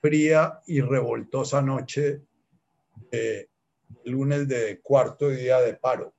[0.00, 2.22] fría y revoltosa noche
[3.10, 3.50] de
[4.04, 6.14] lunes de cuarto día de paro.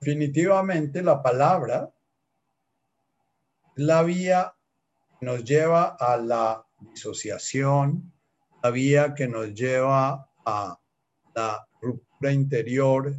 [0.00, 1.90] Definitivamente la palabra
[3.76, 4.54] la vía
[5.22, 8.12] nos lleva a la disociación,
[8.62, 10.80] la que nos lleva a
[11.34, 13.14] la ruptura interior,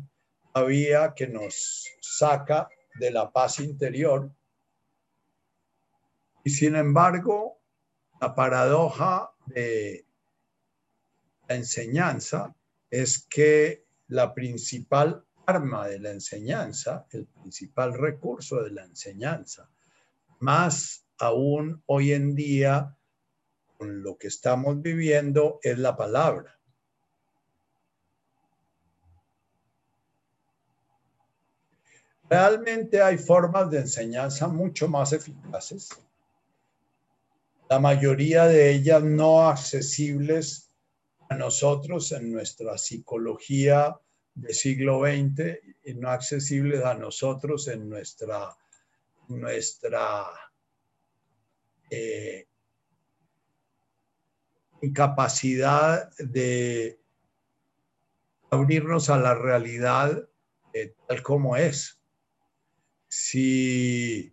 [0.53, 2.67] la que nos saca
[2.99, 4.31] de la paz interior.
[6.43, 7.61] Y sin embargo,
[8.21, 10.05] la paradoja de
[11.47, 12.55] la enseñanza
[12.89, 19.69] es que la principal arma de la enseñanza, el principal recurso de la enseñanza,
[20.39, 22.94] más aún hoy en día
[23.85, 26.59] lo que estamos viviendo es la palabra.
[32.29, 35.89] Realmente hay formas de enseñanza mucho más eficaces,
[37.69, 40.71] la mayoría de ellas no accesibles
[41.29, 43.99] a nosotros en nuestra psicología
[44.35, 48.55] del siglo XX y no accesibles a nosotros en nuestra
[49.27, 50.27] nuestra
[51.89, 52.47] eh,
[54.87, 56.99] incapacidad de
[58.49, 60.27] abrirnos a la realidad
[60.73, 61.99] eh, tal como es.
[63.07, 64.31] Si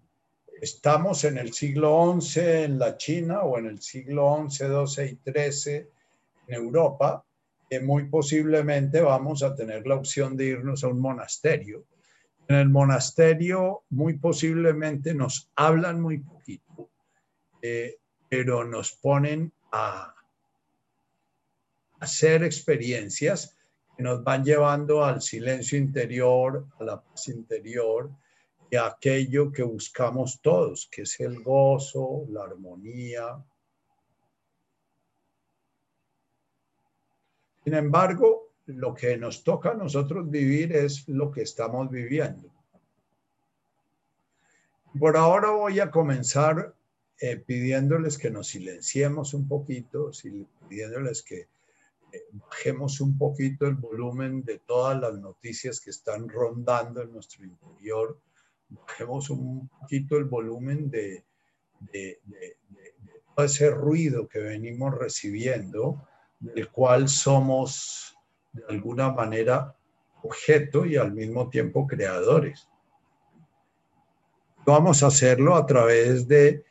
[0.60, 5.30] estamos en el siglo XI en la China o en el siglo XI, XII y
[5.30, 5.74] XIII
[6.46, 7.24] en Europa,
[7.70, 11.86] eh, muy posiblemente vamos a tener la opción de irnos a un monasterio
[12.48, 16.90] en el monasterio muy posiblemente nos hablan muy poquito,
[17.60, 20.14] eh, pero nos ponen a
[22.02, 23.56] hacer experiencias
[23.96, 28.10] que nos van llevando al silencio interior, a la paz interior
[28.68, 33.44] y a aquello que buscamos todos, que es el gozo, la armonía.
[37.62, 42.50] Sin embargo, lo que nos toca a nosotros vivir es lo que estamos viviendo.
[44.98, 46.74] Por ahora voy a comenzar
[47.20, 50.10] eh, pidiéndoles que nos silenciemos un poquito,
[50.68, 51.46] pidiéndoles que
[52.32, 58.18] bajemos un poquito el volumen de todas las noticias que están rondando en nuestro interior,
[58.68, 61.24] bajemos un poquito el volumen de,
[63.36, 66.06] ese ruido que venimos recibiendo,
[66.38, 68.16] del cual somos
[68.52, 69.74] de alguna manera
[70.22, 72.68] objeto y al mismo tiempo creadores.
[74.64, 76.64] Vamos a hacerlo a través de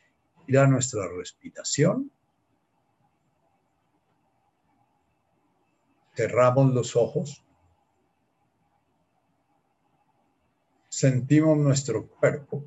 [0.46, 2.10] ir a nuestra respiración.
[6.14, 7.44] Cerramos los ojos.
[10.88, 12.64] Sentimos nuestro cuerpo.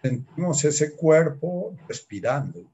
[0.00, 2.64] Sentimos ese cuerpo respirando.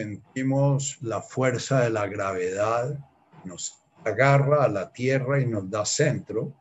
[0.00, 2.98] sentimos la fuerza de la gravedad,
[3.44, 6.54] nos agarra a la tierra y nos da centro.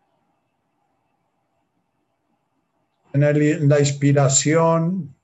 [3.13, 5.16] En la inspiración,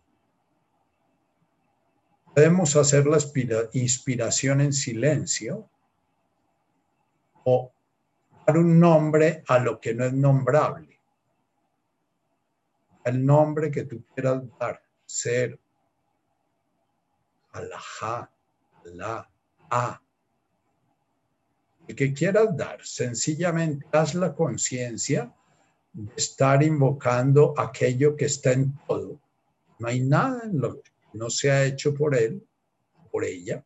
[2.35, 3.17] podemos hacer la
[3.71, 5.69] inspiración en silencio
[7.45, 7.71] o
[8.45, 10.99] dar un nombre a lo que no es nombrable.
[13.05, 15.57] El nombre que tú quieras dar, ser,
[17.53, 18.29] alajá,
[18.83, 19.29] la,
[19.69, 20.01] a.
[21.87, 25.33] El que quieras dar, sencillamente haz la conciencia
[25.93, 29.21] de estar invocando aquello que está en todo.
[29.79, 30.81] No hay nada en lo
[31.15, 32.45] no se ha hecho por él,
[33.11, 33.65] por ella,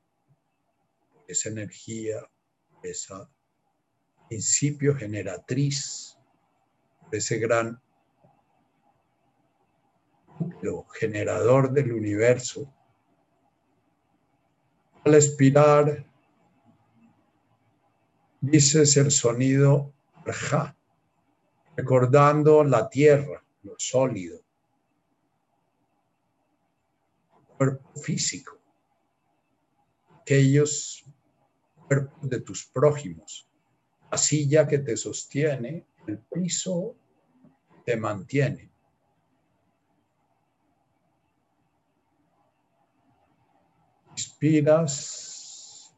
[1.28, 2.18] esa energía,
[2.84, 3.14] ese
[4.28, 6.18] principio generatriz,
[7.12, 7.82] ese gran
[10.94, 12.72] generador del universo.
[15.04, 16.06] Al expirar,
[18.42, 19.94] dices el sonido
[20.26, 20.76] ja,
[21.76, 24.42] recordando la tierra, lo sólido,
[27.60, 28.58] cuerpo físico,
[30.22, 31.04] aquellos
[31.86, 33.50] cuerpos de tus prójimos,
[34.10, 36.96] la silla que te sostiene, el piso
[37.84, 38.70] te mantiene.
[44.20, 45.94] inspiras,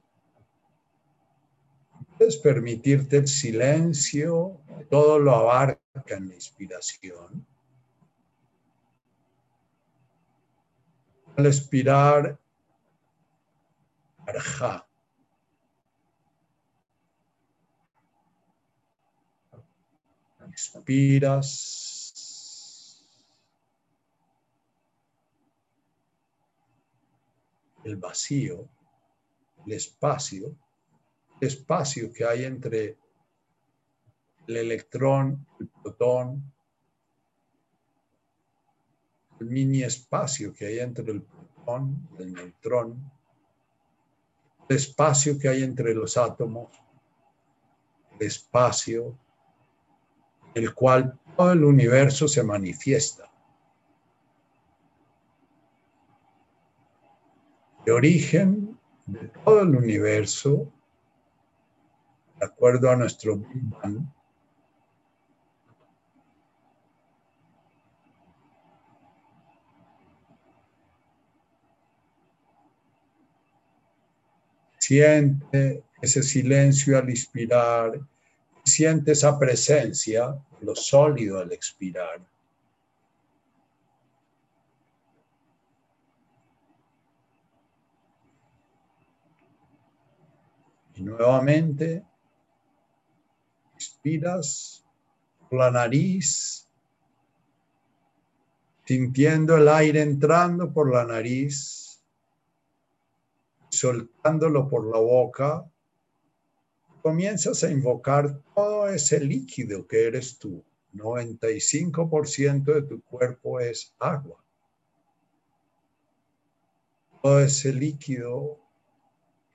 [2.17, 7.50] puedes permitirte el silencio, todo lo abarca en la inspiración.
[11.37, 12.39] Al expirar,
[14.27, 14.87] arja.
[20.49, 21.77] Expiras.
[27.83, 28.69] El vacío,
[29.65, 30.55] el espacio,
[31.39, 32.99] el espacio que hay entre
[34.47, 36.53] el electrón, el protón,
[39.41, 43.11] el mini espacio que hay entre el protón, el neutrón,
[44.69, 46.71] el espacio que hay entre los átomos,
[48.19, 49.17] el espacio,
[50.53, 53.31] el cual todo el universo se manifiesta.
[57.83, 60.71] El origen de todo el universo,
[62.39, 64.05] de acuerdo a nuestro Big Bang,
[74.81, 78.01] Siente ese silencio al inspirar,
[78.65, 82.19] siente esa presencia, lo sólido al expirar.
[90.95, 92.03] Y nuevamente,
[93.75, 94.83] expiras
[95.47, 96.67] por la nariz,
[98.85, 101.80] sintiendo el aire entrando por la nariz
[103.81, 105.67] soltándolo por la boca,
[107.01, 110.63] comienzas a invocar todo ese líquido que eres tú.
[110.93, 114.37] 95% de tu cuerpo es agua.
[117.23, 118.59] Todo ese líquido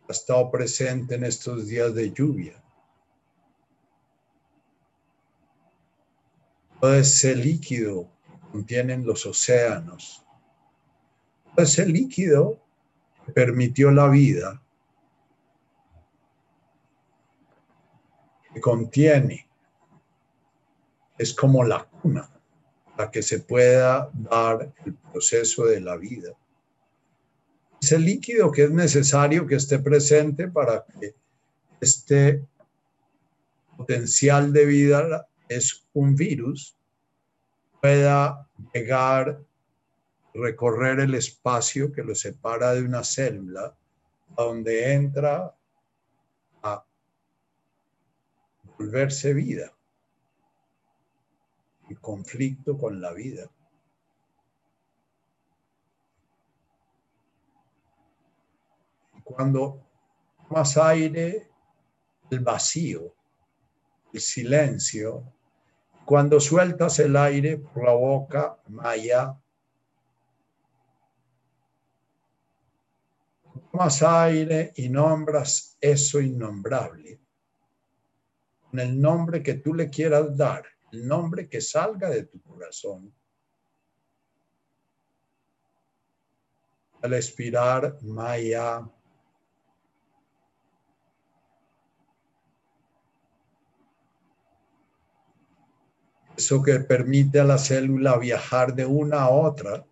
[0.09, 2.61] ha estado presente en estos días de lluvia.
[6.81, 8.11] Todo ese líquido
[8.51, 10.25] contienen los océanos.
[11.55, 12.66] Todo ese líquido
[13.33, 14.63] permitió la vida,
[18.53, 19.49] que contiene,
[21.19, 22.29] es como la cuna,
[22.97, 26.33] para que se pueda dar el proceso de la vida.
[27.81, 31.15] Ese líquido que es necesario que esté presente para que
[31.81, 32.45] este
[33.77, 36.77] potencial de vida es un virus
[37.81, 39.41] pueda llegar
[40.37, 43.77] recorrer el espacio que lo separa de una célula,
[44.37, 45.55] donde entra
[46.63, 46.85] a
[48.77, 49.73] volverse vida,
[51.89, 53.51] y conflicto con la vida.
[59.25, 59.85] Cuando
[60.49, 61.51] tomas aire,
[62.31, 63.15] el vacío,
[64.13, 65.33] el silencio,
[66.05, 69.37] cuando sueltas el aire por la boca, maya,
[73.77, 77.21] tomas aire y nombras eso innombrable,
[78.71, 83.13] con el nombre que tú le quieras dar, el nombre que salga de tu corazón.
[87.03, 88.81] Al expirar, Maya.
[96.35, 99.85] Eso que permite a la célula viajar de una a otra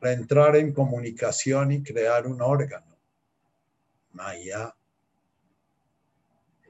[0.00, 2.96] para entrar en comunicación y crear un órgano.
[4.12, 4.74] Maya.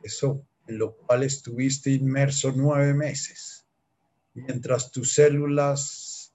[0.02, 3.66] Eso en lo cual estuviste inmerso nueve meses,
[4.34, 6.32] mientras tus células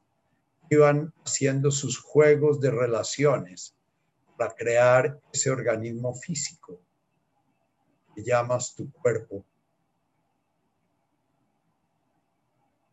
[0.70, 3.76] iban haciendo sus juegos de relaciones
[4.38, 6.82] para crear ese organismo físico
[8.14, 9.46] que llamas tu cuerpo.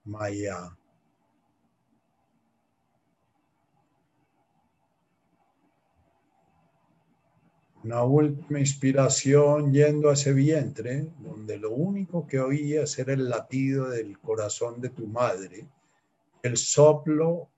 [0.05, 0.77] Maya.
[7.85, 13.89] Una última inspiración yendo a ese vientre, donde lo único que oías era el latido
[13.89, 15.67] del corazón de tu madre,
[16.43, 17.49] el soplo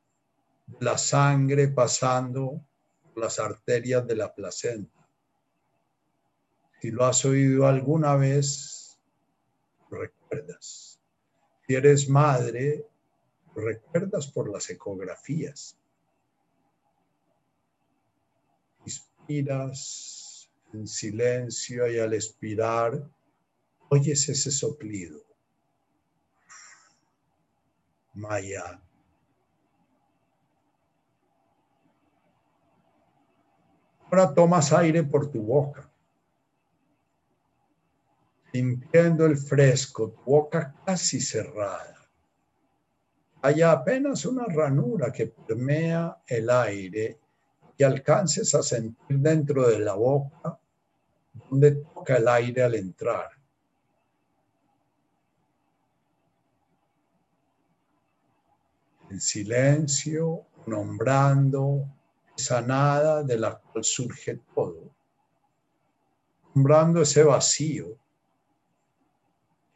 [0.66, 2.64] de la sangre pasando
[3.02, 5.06] por las arterias de la placenta.
[6.80, 8.98] Si lo has oído alguna vez,
[9.90, 11.00] recuerdas.
[11.66, 12.86] Si eres madre,
[13.54, 15.78] recuerdas por las ecografías.
[19.26, 23.08] En silencio y al expirar,
[23.88, 25.20] oyes ese soplido.
[28.12, 28.80] Maya.
[34.10, 35.90] Ahora tomas aire por tu boca,
[38.52, 42.08] sintiendo el fresco, tu boca casi cerrada,
[43.42, 47.23] haya apenas una ranura que permea el aire
[47.76, 50.58] y alcances a sentir dentro de la boca
[51.50, 53.30] donde toca el aire al entrar.
[59.10, 61.86] En silencio, nombrando
[62.36, 64.90] esa nada de la cual surge todo,
[66.54, 67.96] nombrando ese vacío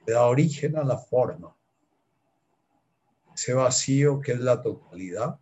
[0.05, 1.55] que da origen a la forma,
[3.35, 5.39] ese vacío que es la totalidad.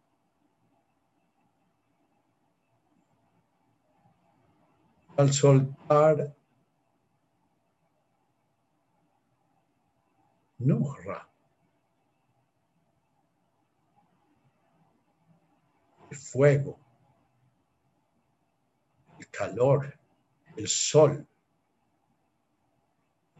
[5.17, 6.37] Al soltar
[10.59, 11.29] Nuhra,
[16.11, 16.79] el fuego,
[19.19, 19.99] el calor,
[20.57, 21.27] el sol,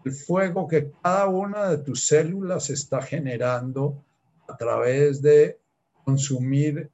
[0.05, 4.05] el fuego que cada una de tus células está generando
[4.47, 5.59] a través de
[6.05, 6.91] consumir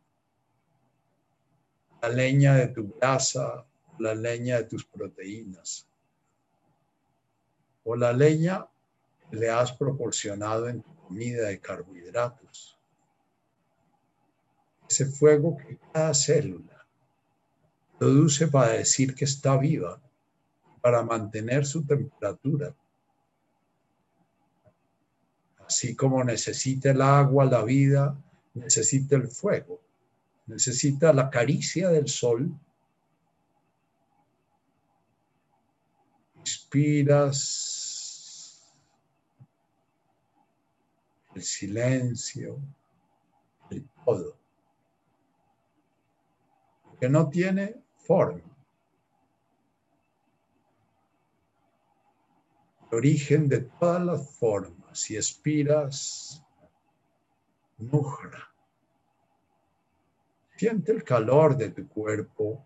[2.01, 3.67] la leña de tu grasa,
[3.99, 5.87] la leña de tus proteínas,
[7.85, 8.67] o la leña
[9.31, 12.79] le has proporcionado en tu comida de carbohidratos.
[14.89, 16.87] Ese fuego que cada célula
[17.99, 20.01] produce para decir que está viva,
[20.81, 22.75] para mantener su temperatura.
[25.67, 28.21] Así como necesita el agua, la vida,
[28.55, 29.81] necesita el fuego,
[30.47, 32.53] necesita la caricia del sol.
[36.43, 37.39] Inspiras
[41.35, 42.61] el silencio,
[43.71, 44.37] el todo,
[47.01, 48.43] que no tiene forma.
[52.91, 56.45] El origen de todas las formas si expiras,
[57.79, 58.53] nujra.
[60.57, 62.65] Siente el calor de tu cuerpo.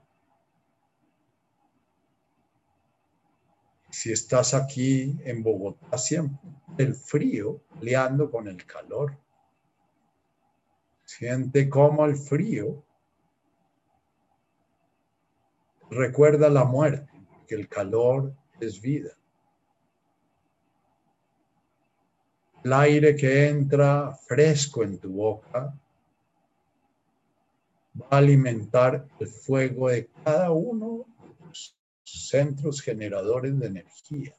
[3.99, 6.39] Si estás aquí en Bogotá, siempre
[6.77, 9.17] el frío peleando con el calor.
[11.03, 12.85] Siente cómo el frío
[15.89, 17.11] recuerda la muerte,
[17.49, 19.17] que el calor es vida.
[22.65, 25.73] el aire que entra fresco en tu boca
[27.99, 31.07] va a alimentar el fuego de cada uno
[32.07, 34.37] centros generadores de energía,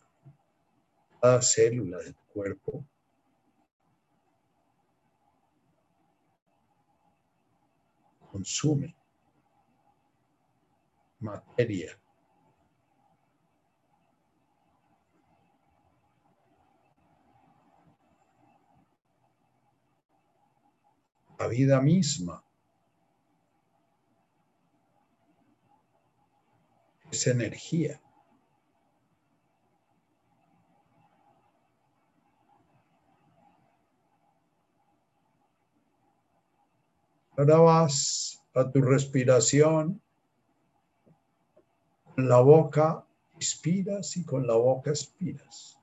[1.21, 2.85] cada célula del cuerpo.
[8.31, 8.95] Consume
[11.19, 11.99] materia
[21.39, 22.46] la vida misma.
[27.11, 28.01] Es energía.
[37.37, 40.01] Ahora vas a tu respiración.
[42.15, 45.79] Con la boca inspiras y con la boca expiras.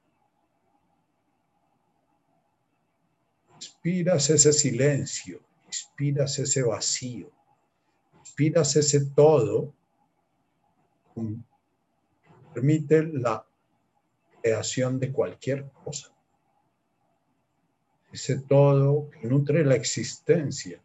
[3.55, 7.31] Inspiras ese silencio, inspiras ese vacío,
[8.19, 9.73] inspiras ese todo.
[12.53, 13.47] Permite la
[14.43, 16.13] creación de cualquier cosa.
[18.13, 20.81] Ese todo que nutre la existencia.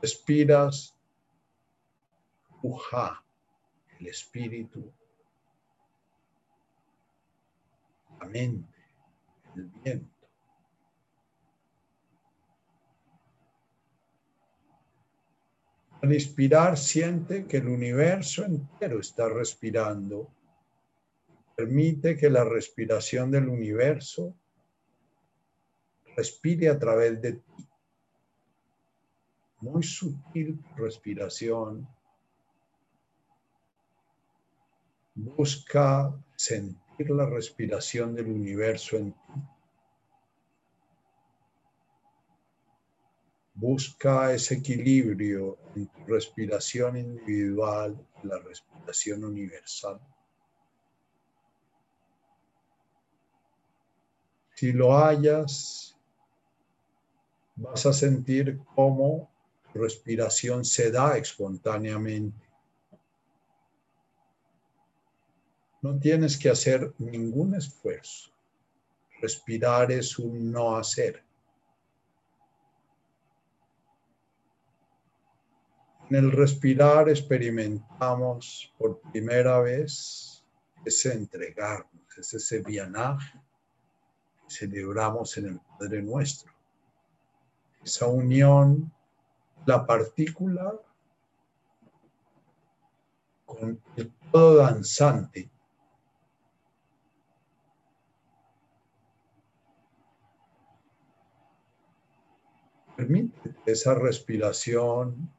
[0.00, 0.94] Respiras,
[2.62, 3.24] uja,
[3.98, 4.92] el espíritu,
[8.20, 8.78] la mente
[9.58, 10.17] el viento.
[16.00, 20.30] Al inspirar siente que el universo entero está respirando.
[21.56, 24.34] Permite que la respiración del universo
[26.16, 27.68] respire a través de ti.
[29.60, 31.88] Muy sutil respiración.
[35.16, 39.57] Busca sentir la respiración del universo en ti.
[43.60, 50.00] Busca ese equilibrio en tu respiración individual la respiración universal.
[54.54, 55.96] Si lo hayas,
[57.56, 59.28] vas a sentir cómo
[59.72, 62.48] tu respiración se da espontáneamente
[65.80, 68.30] No tienes que hacer ningún esfuerzo.
[69.20, 71.22] Respirar es un no hacer.
[76.10, 80.42] En el respirar experimentamos por primera vez
[80.82, 83.38] ese entregarnos, ese vianaje
[84.40, 86.50] que celebramos en el Padre Nuestro.
[87.84, 88.90] Esa unión,
[89.66, 90.80] la partícula
[93.44, 95.50] con el todo danzante.
[102.96, 105.30] Permite esa respiración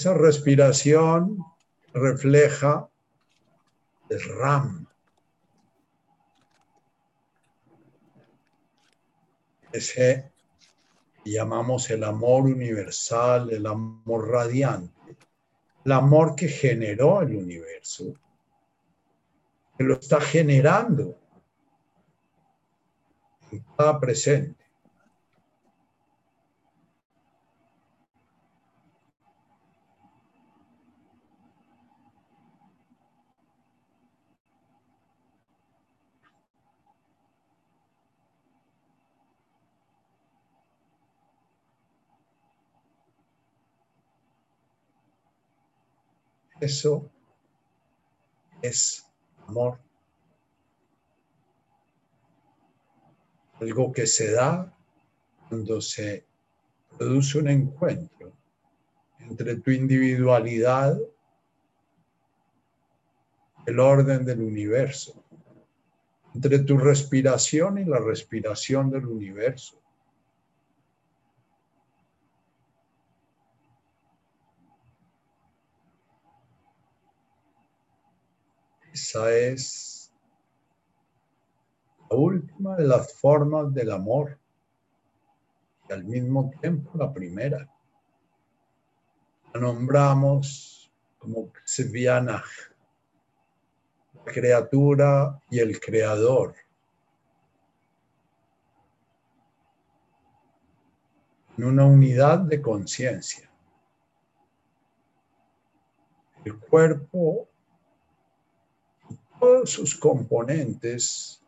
[0.00, 1.38] esa respiración
[1.92, 2.88] refleja
[4.08, 4.86] el RAM.
[9.72, 10.32] Ese
[11.24, 15.16] llamamos el amor universal, el amor radiante,
[15.84, 18.14] el amor que generó el universo
[19.80, 21.18] que lo está generando
[23.50, 24.62] en cada presente.
[46.60, 47.10] Eso
[48.60, 49.09] es
[49.50, 49.78] amor.
[53.60, 54.72] Algo que se da
[55.48, 56.24] cuando se
[56.96, 58.32] produce un encuentro
[59.18, 60.98] entre tu individualidad,
[63.66, 65.22] el orden del universo,
[66.34, 69.80] entre tu respiración y la respiración del universo.
[79.10, 80.12] Esa es
[82.08, 84.38] la última de las formas del amor
[85.88, 87.68] y al mismo tiempo la primera.
[89.52, 92.46] La nombramos como Sevianach,
[94.14, 96.54] la criatura y el creador.
[101.58, 103.50] En una unidad de conciencia.
[106.44, 107.49] El cuerpo
[109.40, 111.42] todos sus componentes,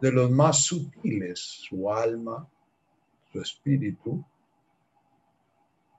[0.00, 2.48] de los más sutiles, su alma,
[3.32, 4.24] su espíritu,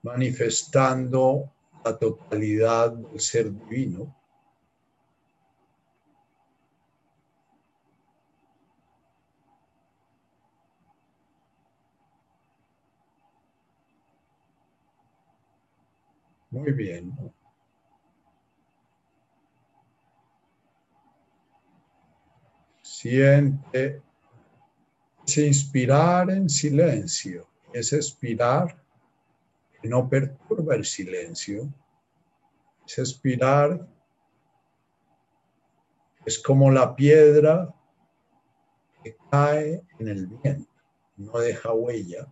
[0.03, 1.51] manifestando
[1.83, 4.15] la totalidad del ser divino.
[16.49, 17.13] Muy bien.
[22.99, 24.01] Siente
[25.23, 28.75] ese inspirar en silencio, ese expirar
[29.79, 31.71] que no perturba el silencio,
[32.87, 33.87] ese expirar
[36.25, 37.71] es como la piedra
[39.03, 40.71] que cae en el viento,
[41.17, 42.27] no deja huella.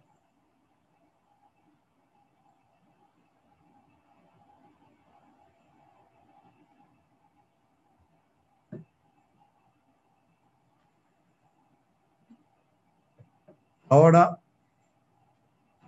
[13.90, 14.40] Ahora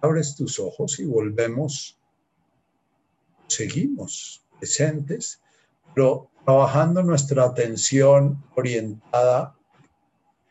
[0.01, 1.97] abres tus ojos y volvemos,
[3.47, 5.41] seguimos presentes,
[5.95, 9.55] pero trabajando nuestra atención orientada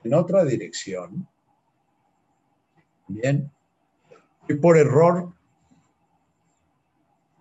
[0.02, 1.28] en otra dirección.
[3.06, 3.50] Bien,
[4.48, 5.32] y por error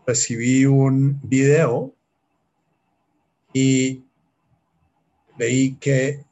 [0.06, 1.96] recibí un video
[3.54, 4.06] y
[5.36, 6.24] veí que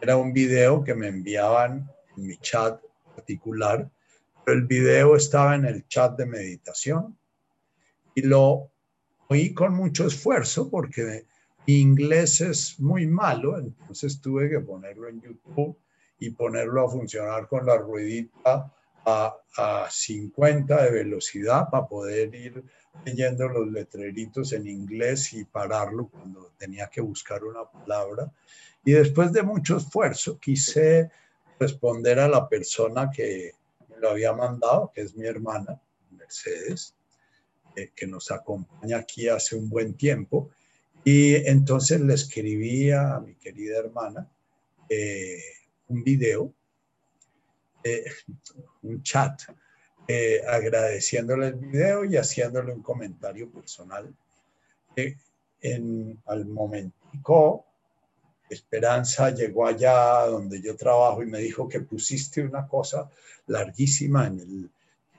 [0.00, 2.80] era un video que me enviaban en mi chat
[3.22, 3.88] particular,
[4.44, 7.16] pero el video estaba en el chat de meditación
[8.14, 8.70] y lo
[9.28, 11.26] oí con mucho esfuerzo porque
[11.66, 15.78] mi inglés es muy malo, entonces tuve que ponerlo en YouTube
[16.18, 18.72] y ponerlo a funcionar con la ruedita
[19.04, 22.64] a, a 50 de velocidad para poder ir
[23.04, 28.30] leyendo los letreritos en inglés y pararlo cuando tenía que buscar una palabra.
[28.84, 31.10] Y después de mucho esfuerzo quise
[31.62, 33.52] responder a la persona que
[33.88, 36.94] me lo había mandado, que es mi hermana, Mercedes,
[37.76, 40.50] eh, que nos acompaña aquí hace un buen tiempo.
[41.04, 44.28] Y entonces le escribí a mi querida hermana
[44.88, 45.42] eh,
[45.88, 46.52] un video,
[47.84, 48.04] eh,
[48.82, 49.42] un chat,
[50.46, 54.14] agradeciéndole el video y haciéndole un comentario personal.
[55.62, 57.71] en, al momentico,
[58.52, 63.10] Esperanza llegó allá donde yo trabajo y me dijo que pusiste una cosa
[63.46, 64.70] larguísima en el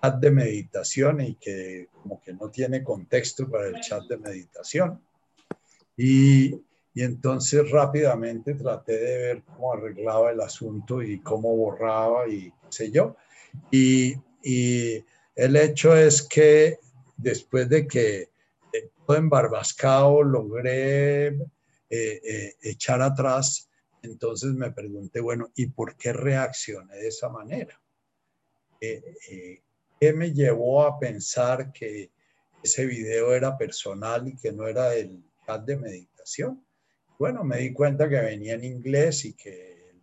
[0.01, 5.01] chat de meditación y que como que no tiene contexto para el chat de meditación.
[5.97, 6.53] Y,
[6.93, 12.67] y entonces rápidamente traté de ver cómo arreglaba el asunto y cómo borraba y qué
[12.69, 13.15] sé yo.
[13.71, 15.03] Y, y
[15.35, 16.79] el hecho es que
[17.17, 18.29] después de que
[19.05, 21.37] todo embarbascado logré
[21.95, 23.69] eh, eh, echar atrás,
[24.01, 27.79] entonces me pregunté, bueno, ¿y por qué reaccioné de esa manera?
[28.81, 29.61] Eh,
[29.99, 32.09] ¿Qué me llevó a pensar que
[32.63, 36.65] ese video era personal y que no era el chat de meditación?
[37.19, 39.93] Bueno, me di cuenta que venía en inglés y que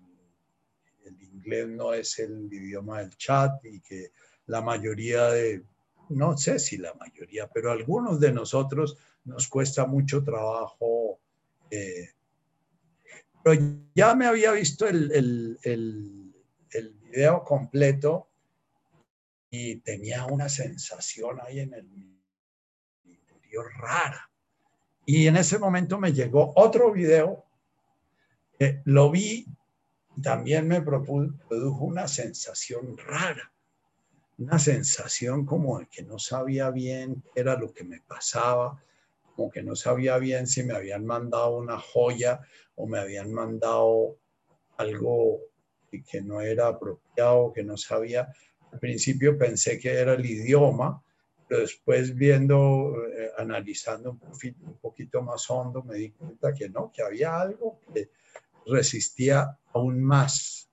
[1.05, 4.13] el inglés no es el idioma del chat y que
[4.47, 5.65] la mayoría de
[6.09, 11.21] no sé si la mayoría, pero algunos de nosotros nos cuesta mucho trabajo.
[11.71, 12.11] Eh,
[13.43, 13.61] pero
[13.95, 16.27] ya me había visto el, el,
[17.11, 18.29] video completo
[19.51, 21.89] y tenía una sensación ahí en el
[23.05, 24.31] interior rara.
[25.05, 27.45] Y en ese momento me llegó otro video,
[28.85, 29.45] lo vi,
[30.23, 33.51] también me produjo una sensación rara
[34.41, 38.83] una sensación como de que no sabía bien qué era lo que me pasaba,
[39.35, 42.41] como que no sabía bien si me habían mandado una joya
[42.75, 44.17] o me habían mandado
[44.77, 45.41] algo
[45.91, 48.29] que no era apropiado, que no sabía.
[48.73, 51.03] Al principio pensé que era el idioma,
[51.49, 56.69] pero después viendo, eh, analizando un poquito, un poquito más hondo, me di cuenta que
[56.69, 58.11] no, que había algo que
[58.67, 60.71] resistía aún más.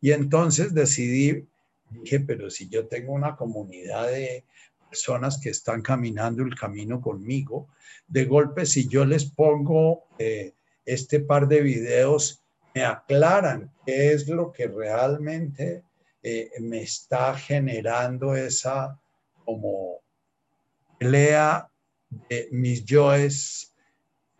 [0.00, 1.48] Y entonces decidí
[1.90, 4.44] dije, pero si yo tengo una comunidad de
[4.90, 7.68] personas que están caminando el camino conmigo,
[8.06, 10.52] de golpe si yo les pongo eh,
[10.84, 12.42] este par de videos,
[12.74, 15.84] me aclaran qué es lo que realmente
[16.22, 19.00] eh, me está generando esa
[19.44, 20.00] como
[20.98, 21.70] pelea
[22.28, 23.74] de mis yoes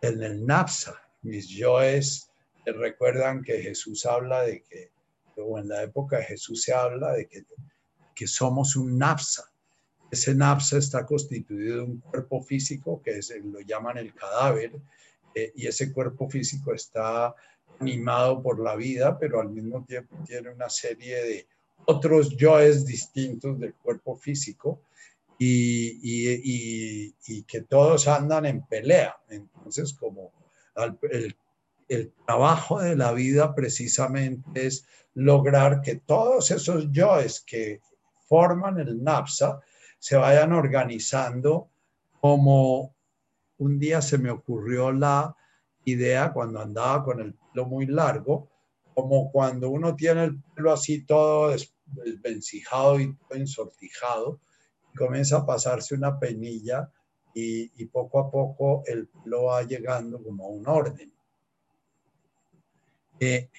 [0.01, 1.01] en el napsa.
[1.21, 2.29] Mis yoes
[2.65, 4.91] recuerdan que Jesús habla de que
[5.37, 7.43] o en la época de Jesús se habla de que,
[8.13, 9.51] que somos un napsa.
[10.11, 14.73] Ese napsa está constituido de un cuerpo físico que es, lo llaman el cadáver,
[15.33, 17.33] eh, y ese cuerpo físico está
[17.79, 21.47] animado por la vida, pero al mismo tiempo tiene una serie de
[21.85, 24.81] otros yoes distintos del cuerpo físico
[25.39, 29.15] y, y, y, que todos andan en pelea.
[29.29, 30.31] Entonces, como
[31.09, 31.35] el,
[31.87, 37.81] el trabajo de la vida precisamente es lograr que todos esos yoes que
[38.27, 39.59] forman el NAPSA
[40.01, 41.69] se vayan organizando
[42.19, 42.95] como
[43.59, 45.35] un día se me ocurrió la
[45.85, 48.49] idea cuando andaba con el pelo muy largo,
[48.95, 54.39] como cuando uno tiene el pelo así todo desvencijado y todo ensortijado,
[54.91, 56.91] y comienza a pasarse una penilla
[57.35, 61.13] y, poco a poco el pelo va llegando como a un orden.
[63.19, 63.51] Eh,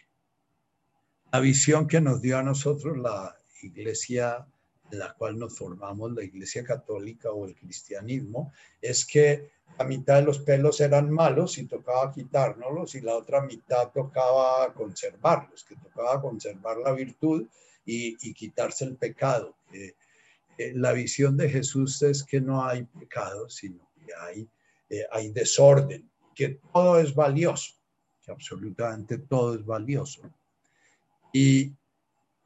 [1.33, 4.44] la visión que nos dio a nosotros la iglesia
[4.92, 10.16] en la cual nos formamos, la iglesia católica o el cristianismo, es que la mitad
[10.16, 15.76] de los pelos eran malos y tocaba quitárnoslos y la otra mitad tocaba conservarlos, que
[15.76, 17.46] tocaba conservar la virtud
[17.87, 19.57] y, quitarse el pecado.
[19.72, 19.94] Eh,
[20.74, 24.48] la visión de Jesús es que no hay pecado, sino que hay,
[24.90, 27.74] eh, hay desorden, que todo es valioso,
[28.22, 30.22] que absolutamente todo es valioso.
[31.33, 31.72] Y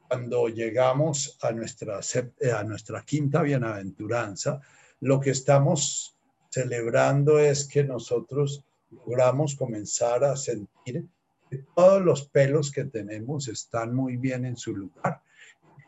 [0.07, 1.99] cuando llegamos a nuestra,
[2.39, 4.61] eh, a nuestra quinta bienaventuranza,
[5.01, 6.17] lo que estamos
[6.49, 11.05] celebrando es que nosotros logramos comenzar a sentir
[11.49, 15.21] que todos los pelos que tenemos están muy bien en su lugar.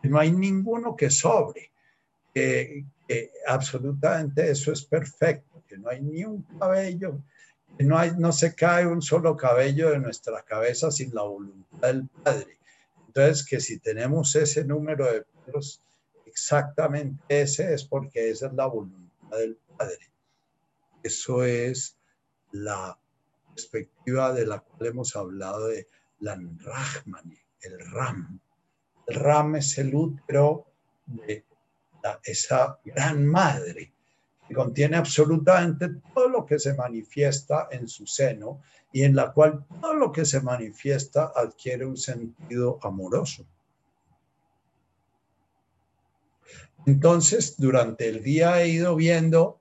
[0.03, 1.71] No hay ninguno que sobre,
[2.33, 2.85] que,
[3.47, 7.21] absolutamente eso es perfecto, que no hay ni un cabello,
[7.77, 11.87] que no, hay, no se cae un solo cabello de nuestra cabeza sin la voluntad
[11.87, 12.58] del Padre
[13.09, 15.81] entonces, que si tenemos ese número de pelos,
[16.27, 20.11] exactamente ese es porque esa es la voluntad del Padre.
[21.01, 21.97] Eso es
[22.51, 22.99] la
[23.47, 25.87] perspectiva de la cual hemos hablado de
[26.19, 28.39] la Rahman, el Ram.
[29.07, 30.67] El Ram es el útero
[31.07, 31.45] de
[32.23, 33.91] esa gran madre
[34.47, 39.65] que contiene absolutamente todo lo que se manifiesta en su seno y en la cual
[39.81, 43.45] todo lo que se manifiesta adquiere un sentido amoroso.
[46.85, 49.59] Entonces, durante el día he ido viendo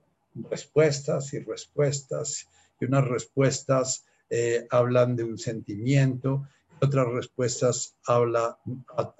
[0.49, 2.47] respuestas y respuestas
[2.79, 6.47] y unas respuestas eh, hablan de un sentimiento,
[6.81, 8.57] otras respuestas habla,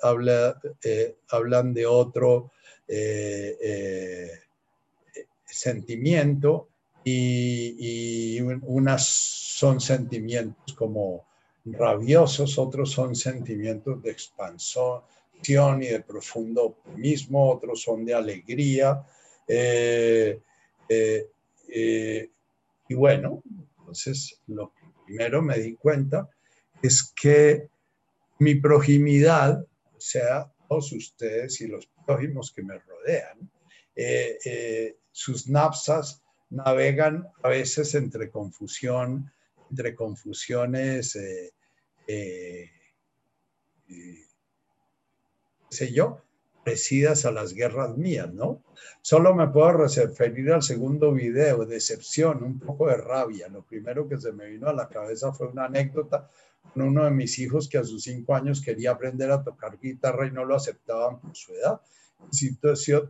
[0.02, 2.52] habla, eh, hablan de otro
[2.88, 4.40] eh,
[5.46, 6.70] sentimiento
[7.04, 11.28] y, y, unas son sentimientos como
[11.66, 15.04] rabiosos, otros son sentimientos de expansión
[15.84, 19.04] y de profundo optimismo, otros son de alegría.
[19.46, 20.40] Eh,
[20.88, 21.30] eh,
[21.68, 22.30] eh,
[22.88, 23.44] y bueno,
[23.80, 24.72] entonces lo
[25.06, 26.30] primero me di cuenta
[26.82, 27.68] es que
[28.40, 33.52] mi proximidad, o sea, todos ustedes y los prójimos que me rodean,
[35.12, 39.30] sus napsas navegan a veces entre confusión,
[39.70, 41.18] entre confusiones
[45.70, 46.22] sé yo,
[46.64, 48.64] parecidas a las guerras mías, ¿no?
[49.02, 53.48] Solo me puedo referir al segundo video, decepción, un poco de rabia.
[53.50, 56.30] Lo primero que se me vino a la cabeza fue una anécdota
[56.74, 60.28] con uno de mis hijos que a sus cinco años quería aprender a tocar guitarra
[60.28, 61.80] y no lo aceptaban por su edad.
[62.26, 63.08] Insistió,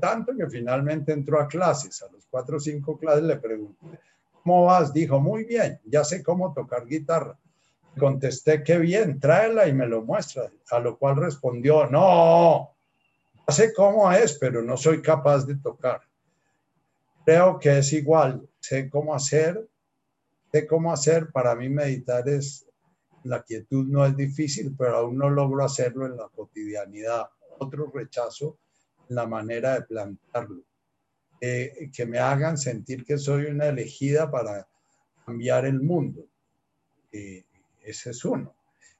[0.00, 2.02] tanto que finalmente entró a clases.
[2.02, 4.00] A los cuatro o cinco clases le pregunté,
[4.42, 4.92] ¿cómo vas?
[4.92, 7.38] Dijo, muy bien, ya sé cómo tocar guitarra.
[7.98, 10.50] Contesté que bien, tráela y me lo muestra.
[10.70, 12.74] A lo cual respondió, no,
[13.46, 16.00] no sé cómo es, pero no soy capaz de tocar.
[17.24, 19.68] Creo que es igual, sé cómo hacer,
[20.50, 21.30] sé cómo hacer.
[21.30, 22.66] Para mí meditar es,
[23.24, 27.26] la quietud no es difícil, pero aún no logro hacerlo en la cotidianidad.
[27.58, 28.58] Otro rechazo
[29.08, 30.62] la manera de plantarlo.
[31.42, 34.68] Que me hagan sentir que soy una elegida para
[35.26, 36.26] cambiar el mundo.
[37.10, 37.44] Eh,
[37.82, 38.54] ese es uno.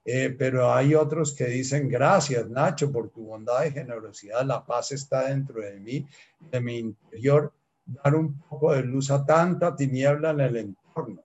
[0.05, 4.91] Eh, pero hay otros que dicen, gracias Nacho por tu bondad y generosidad, la paz
[4.91, 6.05] está dentro de mí,
[6.51, 7.53] de mi interior,
[7.87, 11.23] dar un poco de luz a tanta tiniebla en el entorno.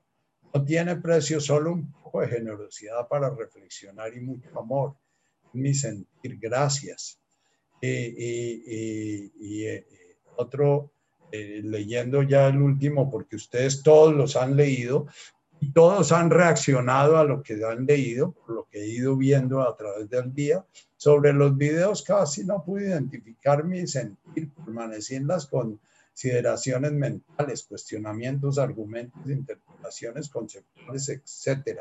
[0.54, 4.96] No tiene precio solo un poco de generosidad para reflexionar y mucho amor.
[5.54, 7.20] Mi sentir, gracias.
[7.82, 9.88] y eh,
[10.36, 10.92] otro,
[11.32, 15.08] eh, leyendo ya el último, porque ustedes todos los han leído,
[15.60, 19.62] y todos han reaccionado a lo que han leído, por lo que he ido viendo
[19.62, 20.66] a través del día.
[20.96, 28.58] Sobre los videos casi no pude identificar mi sentir, permanecí en las consideraciones mentales, cuestionamientos,
[28.58, 31.80] argumentos, interpretaciones conceptuales, etc.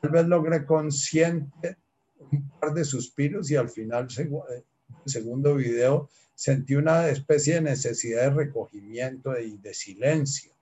[0.00, 1.76] Tal vez logré consciente
[2.18, 4.64] un par de suspiros y al final, el
[5.04, 10.52] segundo video, sentí una especie de necesidad de recogimiento y de silencio.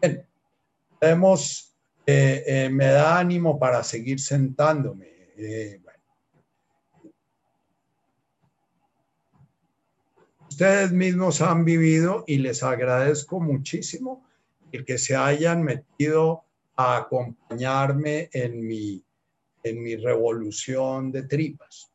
[0.00, 0.26] Bien,
[1.00, 1.74] Vemos,
[2.06, 5.06] eh, eh, me da ánimo para seguir sentándome.
[5.36, 5.80] Eh,
[10.60, 14.26] Ustedes mismos han vivido y les agradezco muchísimo
[14.72, 16.44] el que se hayan metido
[16.76, 19.02] a acompañarme en mi,
[19.62, 21.89] en mi revolución de tripas.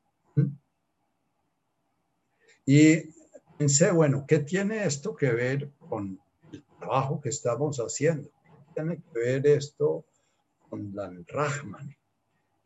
[2.65, 3.13] Y
[3.57, 6.19] pensé, bueno, ¿qué tiene esto que ver con
[6.51, 8.29] el trabajo que estamos haciendo?
[8.73, 10.05] tiene que ver esto
[10.69, 11.95] con la Rahman?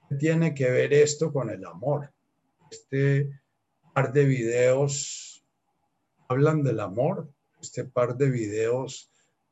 [0.08, 2.12] ¿Qué tiene que ver esto con el amor?
[2.72, 3.30] Este
[3.94, 5.44] par de videos
[6.28, 7.30] hablan del amor.
[7.62, 9.12] Este par de videos,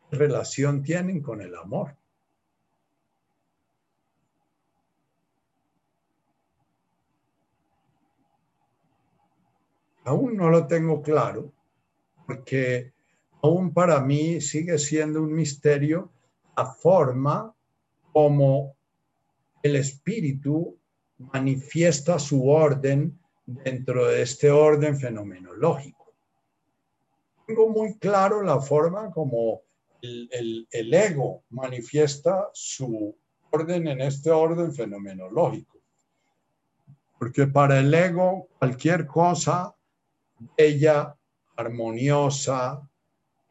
[0.10, 1.95] ¿qué relación tienen con el amor?
[10.08, 11.52] Aún no lo tengo claro,
[12.26, 12.93] porque
[13.41, 16.13] aún para mí sigue siendo un misterio
[16.65, 17.54] forma
[18.13, 18.76] como
[19.62, 20.78] el espíritu
[21.17, 26.13] manifiesta su orden dentro de este orden fenomenológico.
[27.46, 29.62] Tengo muy claro la forma como
[30.02, 33.13] el, el ego manifiesta su
[33.52, 35.80] orden en este orden fenomenológico.
[37.20, 39.77] Porque para el ego cualquier cosa
[40.58, 41.15] bella,
[41.56, 42.88] armoniosa,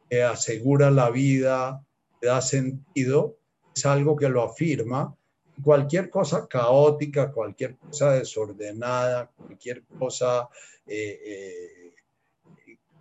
[0.09, 1.83] que asegura la vida,
[2.21, 3.37] da sentido,
[3.75, 5.15] es algo que lo afirma.
[5.63, 10.49] Cualquier cosa caótica, cualquier cosa desordenada, cualquier cosa
[10.85, 11.93] eh, eh,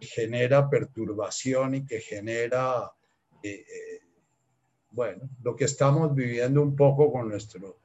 [0.00, 2.90] que genera perturbación y que genera,
[3.42, 4.00] eh,
[4.90, 7.78] bueno, lo que estamos viviendo un poco con nuestro,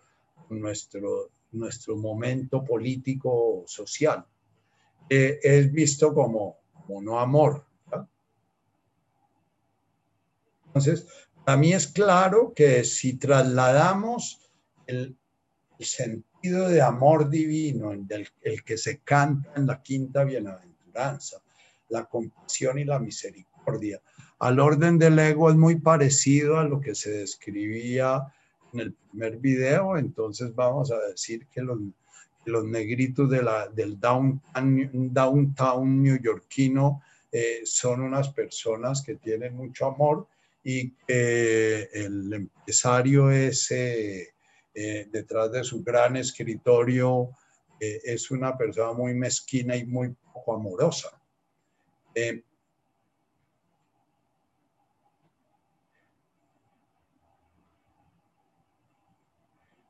[0.49, 4.25] nuestro, nuestro momento político social.
[5.11, 7.65] Es visto como, como no amor,
[10.73, 11.05] entonces,
[11.43, 14.39] para mí es claro que si trasladamos
[14.87, 15.17] el,
[15.79, 21.41] sentido de amor divino, el, el que se canta en la quinta bienaventuranza,
[21.89, 23.99] la compasión y la misericordia,
[24.39, 28.21] al orden del ego es muy parecido a lo que se describía
[28.73, 31.79] en el primer video, entonces vamos a decir que los,
[32.45, 37.01] los negritos de la, del downtown, downtown neoyorquino
[37.31, 40.27] eh, son unas personas que tienen mucho amor
[40.63, 44.33] y que el empresario es eh,
[44.73, 47.29] eh, detrás de su gran escritorio
[47.79, 51.19] es una persona muy mezquina y muy poco amorosa.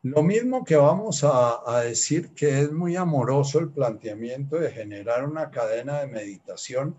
[0.04, 5.52] Lo mismo que vamos a, decir que es muy amoroso el planteamiento de generar una
[5.52, 6.98] cadena de meditación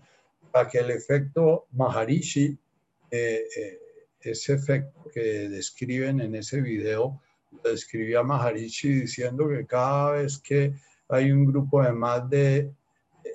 [0.51, 2.57] para que el efecto Maharishi,
[3.11, 3.79] eh, eh,
[4.21, 10.73] ese efecto que describen en ese video, lo describía Maharishi diciendo que cada vez que
[11.09, 12.71] hay un grupo de más de,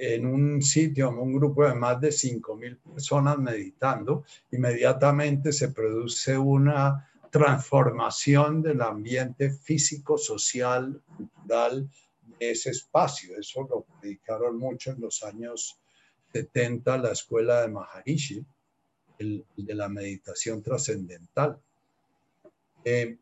[0.01, 7.07] en un sitio, un grupo de más de 5.000 personas meditando, inmediatamente se produce una
[7.31, 11.89] transformación del ambiente físico, social, cultural
[12.39, 13.39] de ese espacio.
[13.39, 15.79] Eso lo predicaron mucho en los años
[16.33, 18.45] 70 la escuela de Maharishi,
[19.19, 21.59] el, de la meditación trascendental.
[22.85, 23.19] Eh,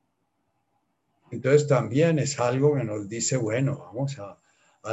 [1.30, 4.38] entonces también es algo que nos dice, bueno, vamos a,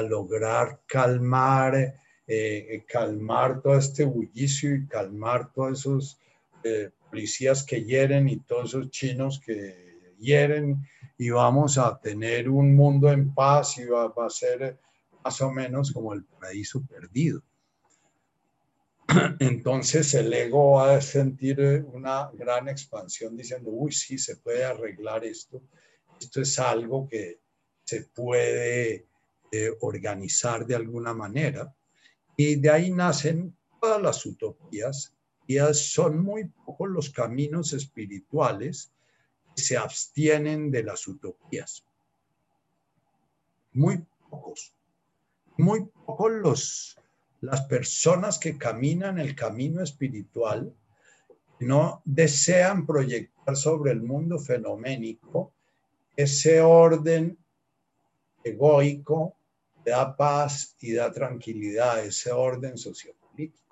[0.10, 6.20] lograr calmar, eh, calmar todo este bullicio y calmar todos esos
[6.64, 10.84] eh, policías que hieren y todos esos chinos que hieren
[11.16, 14.80] y vamos a tener un mundo en paz y va, a ser
[15.24, 17.44] más o menos como el paraíso perdido.
[19.40, 25.24] Entonces el ego va a sentir una gran expansión diciendo, uy, sí, se puede arreglar
[25.24, 25.62] esto.
[26.20, 27.38] Esto es algo que
[27.84, 29.06] se puede
[29.52, 31.72] eh, organizar de alguna manera.
[32.36, 35.13] Y de ahí nacen todas las utopías
[35.74, 38.92] son muy pocos los caminos espirituales
[39.56, 41.86] que se abstienen de las utopías.
[43.74, 44.74] Muy pocos.
[45.58, 47.00] Muy pocos los,
[47.42, 50.74] las personas que caminan el camino espiritual
[51.60, 55.54] no desean proyectar sobre el mundo fenoménico
[56.16, 57.38] ese orden
[58.44, 59.36] egoico
[59.84, 63.63] que da paz y da tranquilidad, ese orden sociopolítico.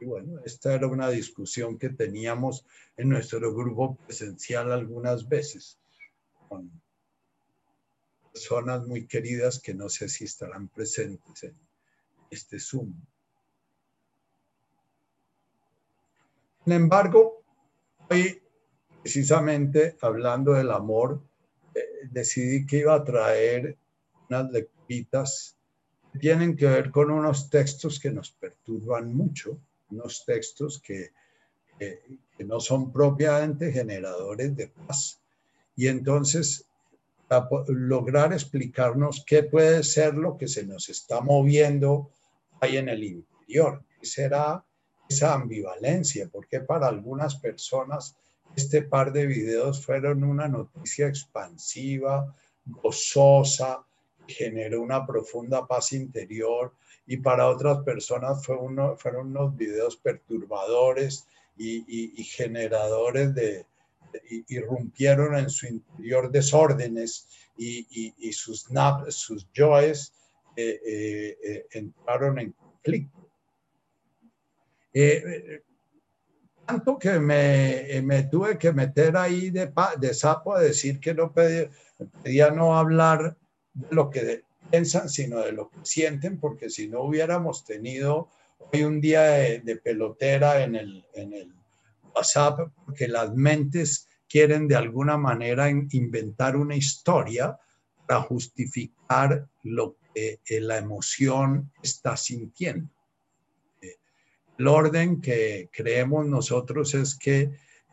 [0.00, 2.64] Y bueno, esta era una discusión que teníamos
[2.96, 5.78] en nuestro grupo presencial algunas veces
[6.48, 6.70] con
[8.32, 11.54] personas muy queridas que no sé si estarán presentes en
[12.30, 12.94] este Zoom.
[16.64, 17.42] Sin embargo,
[18.08, 18.42] hoy,
[19.02, 21.22] precisamente hablando del amor,
[21.74, 23.76] eh, decidí que iba a traer
[24.30, 25.58] unas lecturas
[26.12, 29.60] que tienen que ver con unos textos que nos perturban mucho
[29.90, 31.10] unos textos que,
[32.38, 35.18] no son propiamente generadores de paz.
[35.76, 36.66] Y entonces,
[37.68, 42.10] lograr explicarnos qué puede ser lo que se nos está moviendo
[42.60, 44.62] ahí en el interior, qué será
[45.08, 48.14] esa ambivalencia, porque para algunas personas
[48.56, 53.84] este par de videos fueron una noticia expansiva, gozosa,
[54.26, 56.74] generó una profunda paz interior
[57.10, 63.66] y para otras personas fue uno, fueron unos videos perturbadores y, generadores de,
[64.46, 68.68] irrumpieron en su interior desórdenes y, sus,
[69.08, 70.12] sus yoes
[70.54, 73.28] eh, eh, eh, entraron en conflicto.
[76.64, 81.32] tanto que me, me, tuve que meter ahí de, de sapo a decir que no
[81.32, 81.70] pedía,
[82.22, 83.36] pedía no hablar
[83.74, 88.28] de lo que piensan, sino de lo que sienten, porque si no hubiéramos tenido
[88.72, 91.54] hoy un día de, pelotera en el, en el
[92.14, 97.58] WhatsApp, porque las mentes quieren de alguna manera inventar una historia
[98.06, 102.90] para justificar lo que eh, la emoción está sintiendo.
[103.80, 103.96] Eh,
[104.58, 107.50] el orden que creemos nosotros es que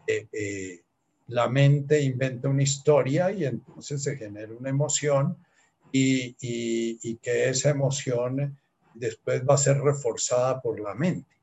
[0.07, 0.81] eh,
[1.27, 5.37] la mente inventa una historia y entonces se genera una emoción
[5.91, 8.57] y, que esa emoción
[8.93, 11.35] después va a ser reforzada por la mente.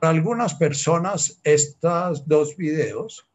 [0.00, 3.26] Para algunas personas, estos dos videos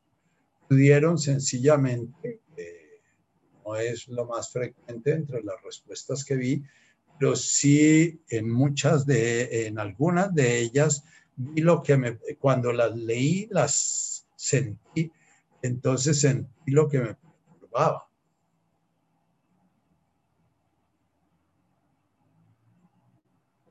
[0.67, 3.01] pudieron sencillamente, eh,
[3.65, 6.63] no es lo más frecuente entre las respuestas que vi,
[7.17, 11.03] pero sí en muchas de, en algunas de ellas,
[11.35, 15.11] vi lo que me, cuando las leí, las sentí,
[15.61, 18.08] entonces sentí lo que me perturbaba.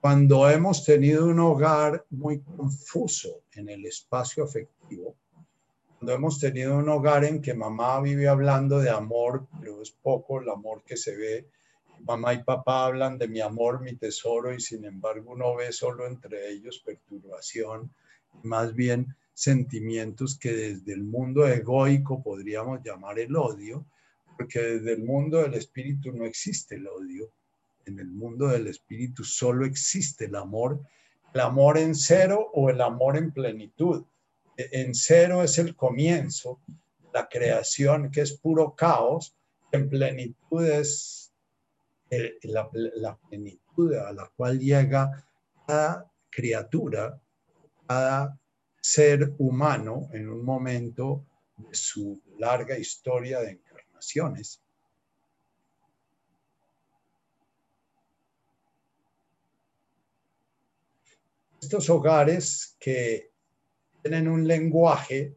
[0.01, 5.17] Cuando hemos tenido un hogar muy confuso en el espacio afectivo,
[5.99, 10.41] cuando hemos tenido un hogar en que mamá vive hablando de amor, pero es poco
[10.41, 11.49] el amor que se ve,
[12.05, 16.07] mamá y papá hablan de mi amor, mi tesoro, y sin embargo uno ve solo
[16.07, 17.91] entre ellos perturbación,
[18.45, 23.85] más bien sentimientos que desde el mundo egoico podríamos llamar el odio,
[24.37, 27.33] porque desde el mundo del espíritu no existe el odio,
[27.89, 30.81] en el mundo del espíritu solo existe el amor,
[31.35, 34.05] el amor en cero o el amor en plenitud.
[34.57, 36.61] En cero es el comienzo,
[37.13, 39.35] la creación que es puro caos,
[39.73, 41.33] en plenitud es
[42.11, 45.25] eh, la, la plenitud a la cual llega
[45.67, 47.21] cada criatura,
[47.87, 48.39] cada
[48.81, 51.25] ser humano en un momento
[51.57, 54.63] de su larga historia de encarnaciones.
[61.61, 63.31] Estos hogares que
[64.03, 65.37] tienen un lenguaje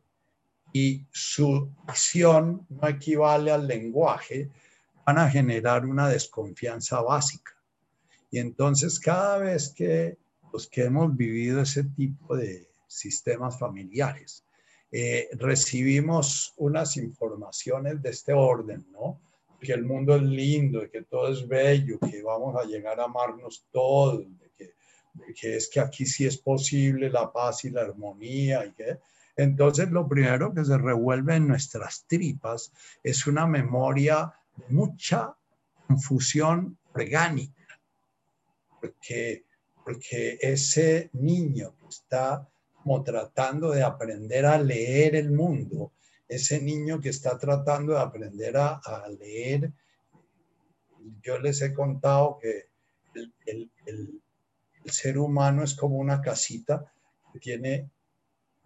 [0.74, 4.50] y su acción no equivale al lenguaje,
[5.06, 7.52] van a generar una desconfianza básica.
[8.30, 10.18] Y entonces cada vez que
[10.54, 14.46] los que hemos vivido ese tipo de sistemas familiares,
[14.92, 19.22] eh, recibimos unas informaciones de este orden, ¿no?
[19.60, 23.66] Que el mundo es lindo, que todo es bello, que vamos a llegar a amarnos
[23.72, 24.26] todos,
[25.36, 29.00] que es que aquí sí es posible la paz y la armonía y que
[29.36, 32.72] entonces lo primero que se revuelve en nuestras tripas
[33.04, 35.36] es una memoria de mucha
[35.88, 37.80] confusión orgánica,
[38.80, 39.46] porque,
[39.84, 42.48] porque ese niño que está
[43.06, 45.94] tratando de aprender a leer el mundo,
[46.28, 48.82] ese niño que está tratando de aprender a,
[49.20, 49.72] leer,
[51.22, 52.70] yo les he contado que
[53.46, 54.22] el
[54.84, 56.92] el ser humano es como una casita
[57.32, 57.90] que tiene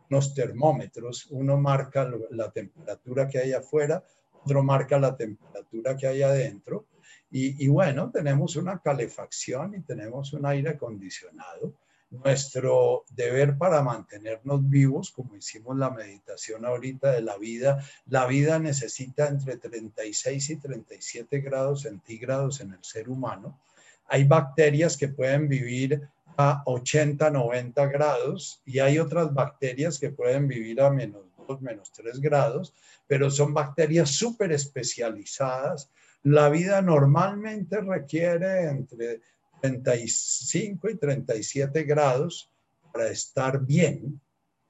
[0.10, 1.28] unos termómetros.
[1.32, 4.04] Uno marca la temperatura que hay afuera,
[4.44, 6.86] otro marca la temperatura que hay adentro.
[7.32, 11.74] Y, bueno, tenemos una calefacción y tenemos un aire acondicionado.
[12.10, 18.58] Nuestro deber para mantenernos vivos, como hicimos la meditación ahorita de la vida, la vida
[18.58, 23.60] necesita entre 36 y 37 grados centígrados en el ser humano
[24.08, 26.02] hay bacterias que pueden vivir
[26.38, 31.92] a 80, 90 grados y hay otras bacterias que pueden vivir a menos 2, menos
[31.92, 32.74] 3 grados,
[33.08, 35.90] pero son bacterias súper especializadas.
[36.24, 39.22] La vida normalmente requiere entre
[39.62, 42.52] 35 y 37 grados
[42.92, 44.20] para estar bien.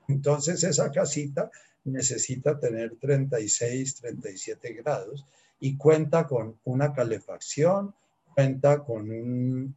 [0.08, 1.50] Entonces esa casita
[1.84, 5.26] necesita tener 36, 37 grados
[5.60, 7.96] y cuenta con una calefacción,
[8.36, 9.76] cuenta con un,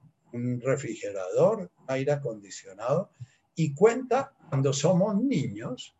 [0.60, 3.12] refrigerador, aire acondicionado
[3.54, 5.96] y cuenta cuando somos niños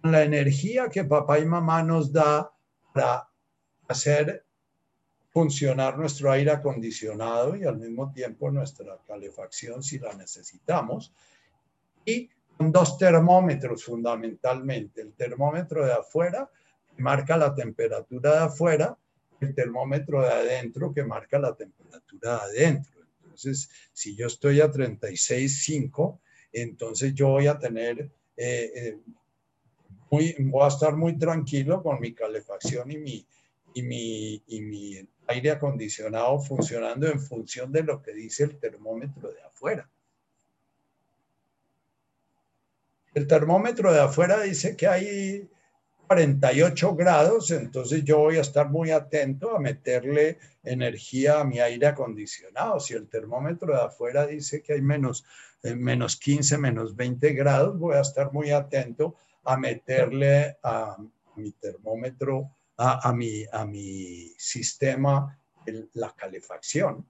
[0.00, 2.52] con la energía que papá y mamá nos da
[2.92, 3.28] para
[3.86, 4.44] hacer
[5.30, 11.14] funcionar nuestro aire acondicionado y al mismo tiempo nuestra calefacción si la necesitamos.
[12.04, 15.02] Y con dos termómetros fundamentalmente.
[15.02, 16.50] El termómetro de afuera
[16.96, 18.98] marca la temperatura de afuera
[19.40, 23.02] el termómetro de adentro que marca la temperatura de adentro.
[23.22, 26.18] Entonces, si yo estoy a 36.5,
[26.52, 28.98] entonces yo voy a tener, eh, eh,
[30.10, 33.26] muy, voy a estar muy tranquilo con mi calefacción y mi,
[33.74, 39.30] y mi, y mi aire acondicionado funcionando en función de lo que dice el termómetro
[39.30, 39.88] de afuera.
[43.14, 45.48] El termómetro de afuera dice que hay
[46.08, 51.86] 48 grados, entonces yo voy a estar muy atento a meterle energía a mi aire
[51.86, 52.80] acondicionado.
[52.80, 55.24] Si el termómetro de afuera dice que hay menos,
[55.62, 60.96] eh, menos 15, menos 20 grados, voy a estar muy atento a meterle a
[61.36, 65.38] mi termómetro, a, mi, a mi sistema
[65.94, 67.06] la calefacción.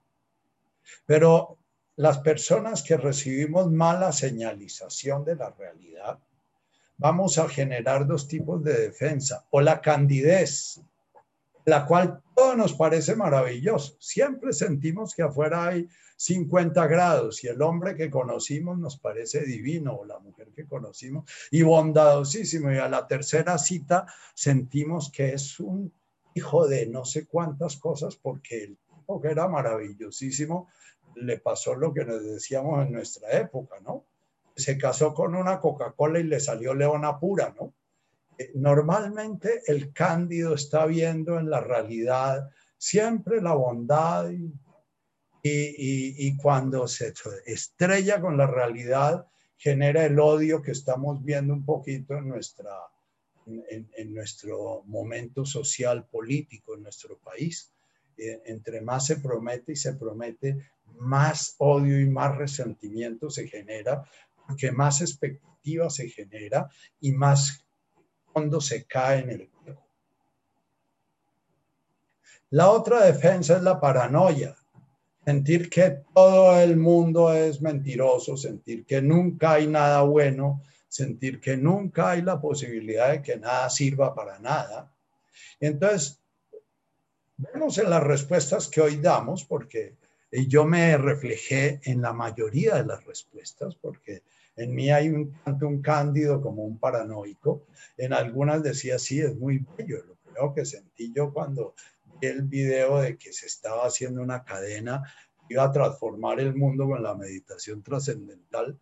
[1.05, 1.57] Pero
[1.95, 6.19] las personas que recibimos mala señalización de la realidad,
[6.99, 10.81] vamos a generar dos tipos de defensa, o la candidez,
[11.65, 13.95] la cual todo nos parece maravilloso.
[13.99, 15.87] Siempre sentimos que afuera hay
[16.17, 21.29] 50 grados y el hombre que conocimos nos parece divino, o la mujer que conocimos,
[21.51, 22.71] y bondadosísimo.
[22.71, 25.93] Y a la tercera cita sentimos que es un
[26.35, 30.67] hijo de no sé cuántas cosas, porque el tipo que era maravillosísimo
[31.15, 34.05] le pasó lo que nos decíamos en nuestra época, ¿no?
[34.59, 37.73] Se casó con una Coca-Cola y le salió leona pura, ¿no?
[38.37, 42.49] Eh, normalmente el cándido está viendo en la realidad
[42.79, 44.51] siempre la bondad y,
[45.43, 47.13] y, cuando se
[47.45, 52.73] estrella con la realidad, genera el odio que estamos viendo un poquito en, nuestra,
[53.45, 57.73] en, nuestro momento social político en nuestro país.
[58.17, 64.03] Eh, entre más se promete y se promete, más odio y más resentimiento se genera,
[64.49, 66.67] porque más expectativa se genera
[66.99, 67.63] y más
[68.33, 69.85] cuando se cae en el juego.
[72.49, 74.55] La otra defensa es la paranoia
[75.23, 81.55] sentir que todo el mundo es mentiroso, sentir que nunca hay nada bueno, sentir que
[81.55, 84.91] nunca hay la posibilidad de que nada sirva para nada.
[85.59, 86.19] Entonces,
[87.37, 89.97] vemos en las respuestas que hoy damos, porque
[90.31, 94.23] yo me reflejé en la mayoría de las respuestas, porque
[94.59, 97.65] en mí hay un tanto un cándido como un paranoico.
[97.97, 100.03] En algunas decía, sí, es muy bello.
[100.05, 101.73] Lo primero que sentí yo cuando
[102.19, 105.03] el video de que se estaba haciendo una cadena,
[105.47, 108.77] iba a transformar el mundo con la meditación trascendental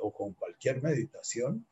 [0.00, 1.66] o con cualquier meditación.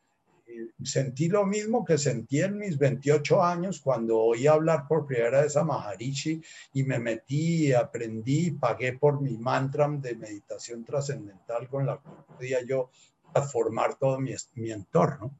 [0.83, 5.55] Sentí lo mismo que sentí en mis 28 años cuando oí hablar por primera vez
[5.55, 6.41] a Maharishi
[6.73, 12.65] y me metí, aprendí, pagué por mi mantra de meditación trascendental con la cual podía
[12.65, 12.89] yo
[13.31, 15.33] transformar todo mi, mi entorno.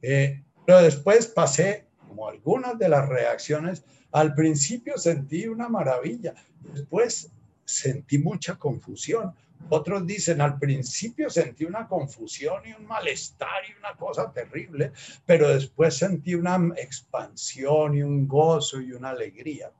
[0.00, 7.30] Eh, pero después pasé como algunas de las reacciones, al principio sentí una maravilla, después
[7.64, 9.32] sentí mucha confusión.
[9.70, 14.92] Otros dicen, al principio sentí una confusión y un malestar y una cosa terrible,
[15.24, 19.70] pero después sentí una expansión y un gozo y una alegría.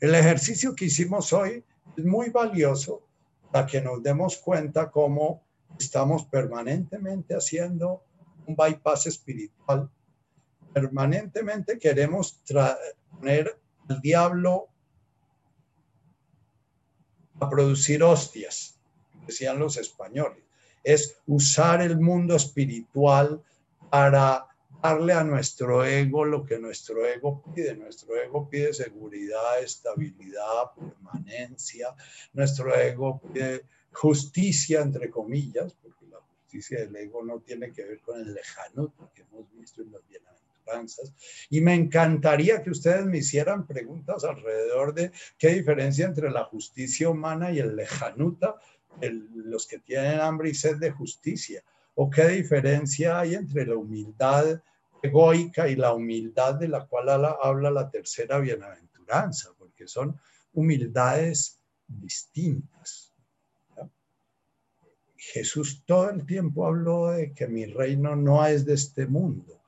[0.00, 1.64] El ejercicio que hicimos hoy
[1.96, 3.02] es muy valioso
[3.50, 5.42] para que nos demos cuenta cómo
[5.78, 8.04] estamos permanentemente haciendo
[8.46, 9.90] un bypass espiritual
[10.72, 12.42] permanentemente queremos
[13.10, 14.68] poner al diablo
[17.40, 18.78] a producir hostias,
[19.26, 20.44] decían los españoles.
[20.84, 23.42] Es usar el mundo espiritual
[23.90, 24.46] para
[24.82, 27.76] darle a nuestro ego lo que nuestro ego pide.
[27.76, 30.70] Nuestro ego pide seguridad, estabilidad,
[31.10, 31.94] permanencia.
[32.32, 38.00] Nuestro ego pide justicia, entre comillas, porque la justicia del ego no tiene que ver
[38.00, 40.40] con el lejano que hemos visto en los bienaventuranzas
[41.48, 47.08] y me encantaría que ustedes me hicieran preguntas alrededor de qué diferencia entre la justicia
[47.08, 48.56] humana y el lejanuta,
[49.34, 51.62] los que tienen hambre y sed de justicia,
[51.94, 54.60] o qué diferencia hay entre la humildad
[55.02, 60.20] egoica y la humildad de la cual habla la tercera bienaventuranza, porque son
[60.52, 63.12] humildades distintas.
[65.16, 69.60] Jesús todo el tiempo habló de que mi reino no es de este mundo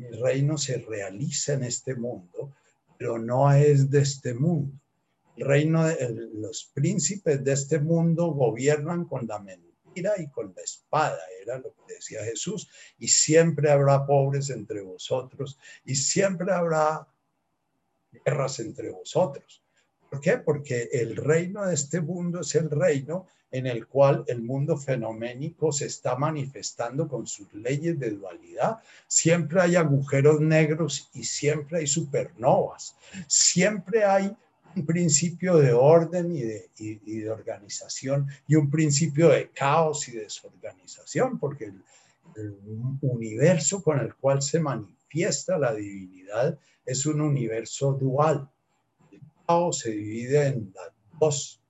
[0.00, 2.54] mi reino se realiza en este mundo,
[2.98, 4.80] pero no es de este mundo.
[5.36, 10.62] El reino de los príncipes de este mundo gobiernan con la mentira y con la
[10.62, 12.68] espada, era lo que decía Jesús,
[12.98, 17.06] y siempre habrá pobres entre vosotros y siempre habrá
[18.10, 19.62] guerras entre vosotros.
[20.10, 20.38] ¿Por qué?
[20.38, 25.72] Porque el reino de este mundo es el reino en el cual el mundo fenoménico
[25.72, 28.78] se está manifestando con sus leyes de dualidad.
[29.06, 32.96] Siempre hay agujeros negros y siempre hay supernovas.
[33.26, 34.36] Siempre hay
[34.76, 41.72] un principio de orden y de, organización y un principio de caos y desorganización, porque
[42.36, 42.56] el
[43.00, 48.48] universo con el cual se manifiesta la divinidad es un universo dual.
[49.72, 50.72] Se divide en
[51.18, 51.60] dos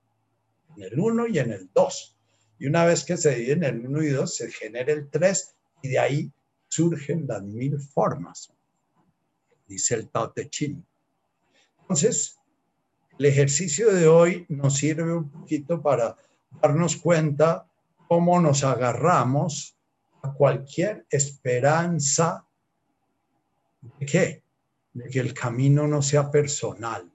[0.76, 2.16] en el 1 y en el 2.
[2.58, 5.54] Y una vez que se divide en el 1 y 2, se genera el 3
[5.82, 6.32] y de ahí
[6.68, 8.52] surgen las mil formas,
[9.66, 10.84] dice el Tao Te Ching.
[11.80, 12.38] Entonces,
[13.18, 16.16] el ejercicio de hoy nos sirve un poquito para
[16.62, 17.66] darnos cuenta
[18.08, 19.76] cómo nos agarramos
[20.22, 22.46] a cualquier esperanza
[23.80, 24.42] de qué?
[24.92, 27.10] De que el camino no sea personal,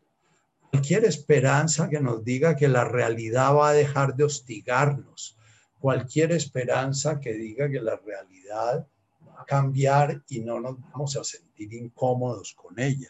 [0.75, 5.37] cualquier esperanza que nos diga que la realidad va a dejar de hostigarnos,
[5.79, 8.85] cualquier esperanza que diga que la realidad
[9.25, 13.07] va a cambiar y no nos vamos a sentir incómodos con ella,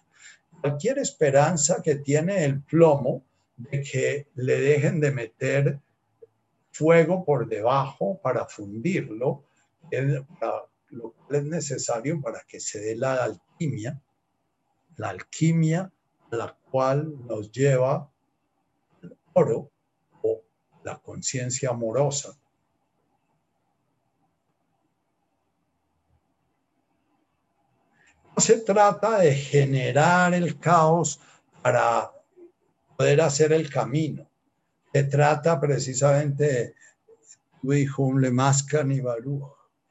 [0.61, 3.25] cualquier esperanza que tiene el plomo
[3.57, 5.79] de que le dejen de meter
[6.71, 9.43] fuego por debajo para fundirlo,
[9.89, 10.05] es
[10.89, 13.99] lo cual es necesario para que se dé la alquimia.
[14.97, 15.91] La alquimia
[16.31, 18.09] la cual nos lleva
[19.01, 19.71] al oro
[20.21, 20.41] o
[20.83, 22.37] la conciencia amorosa.
[28.35, 31.21] No se trata de generar el caos
[31.61, 32.11] para
[32.97, 34.29] poder hacer el camino.
[34.93, 36.75] Se trata precisamente de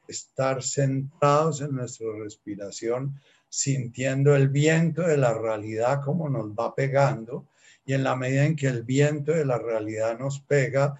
[0.07, 3.19] estar centrados en nuestra respiración,
[3.55, 7.47] sintiendo el viento de la realidad como nos va pegando
[7.85, 10.99] y en la medida en que el viento de la realidad nos pega,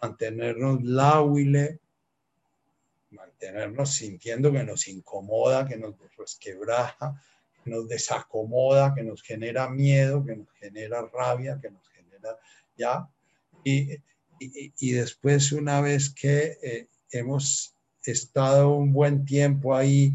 [0.00, 1.78] mantenernos láhuile,
[3.10, 7.22] mantenernos sintiendo que nos incomoda, que nos resquebraja,
[7.62, 12.38] que nos desacomoda, que nos genera miedo, que nos genera rabia, que nos genera
[12.78, 13.06] ya.
[13.62, 13.98] Y,
[14.38, 17.74] y, después, una vez que eh, hemos
[18.06, 20.14] estado un buen tiempo ahí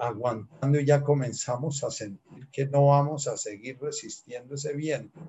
[0.00, 5.20] aguantando y ya comenzamos a sentir que no vamos a seguir resistiendo ese viento,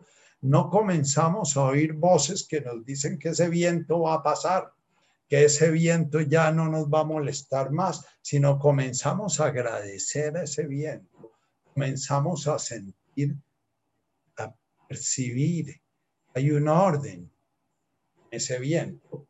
[0.42, 4.74] no comenzamos a oír voces que nos dicen que ese viento va a pasar,
[5.28, 10.44] que ese viento ya no nos va a molestar más, sino comenzamos a agradecer a
[10.44, 11.34] ese viento,
[11.74, 13.36] comenzamos a sentir,
[14.38, 14.56] a
[14.88, 15.82] percibir,
[16.34, 17.30] hay un orden,
[18.32, 19.28] ese viento,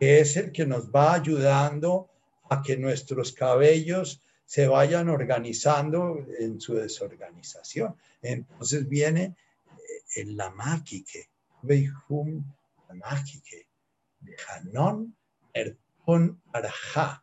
[0.00, 2.10] que es el que nos va ayudando
[2.48, 7.94] a que nuestros cabellos se vayan organizando en su desorganización.
[8.22, 9.36] Entonces viene
[10.16, 11.28] el lamáquique,
[11.60, 12.42] veihum
[12.88, 13.66] lamáquique,
[14.48, 15.14] Hanon
[15.52, 17.22] erpun arajá.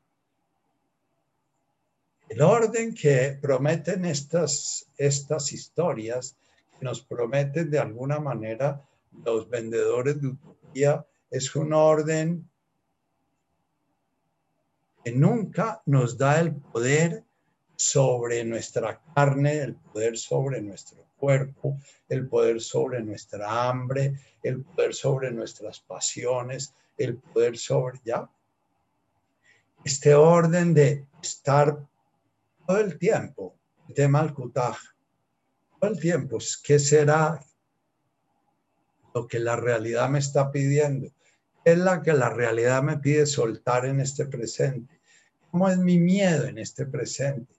[2.30, 6.38] El orden que prometen estas, estas historias,
[6.78, 8.88] que nos prometen de alguna manera
[9.24, 12.48] los vendedores de utopía, es un orden
[15.12, 17.24] nunca nos da el poder
[17.76, 21.78] sobre nuestra carne, el poder sobre nuestro cuerpo,
[22.10, 28.30] el poder sobre nuestra hambre, el poder sobre nuestras pasiones, el poder sobre ya.
[29.84, 31.86] Este orden de estar
[32.66, 33.56] todo el tiempo,
[33.88, 34.78] de Malkutaj,
[35.80, 37.40] todo el tiempo, ¿qué será
[39.14, 41.10] lo que la realidad me está pidiendo?
[41.66, 44.95] es la que la realidad me pide soltar en este presente?
[45.56, 47.56] ¿Cómo es mi miedo en este presente?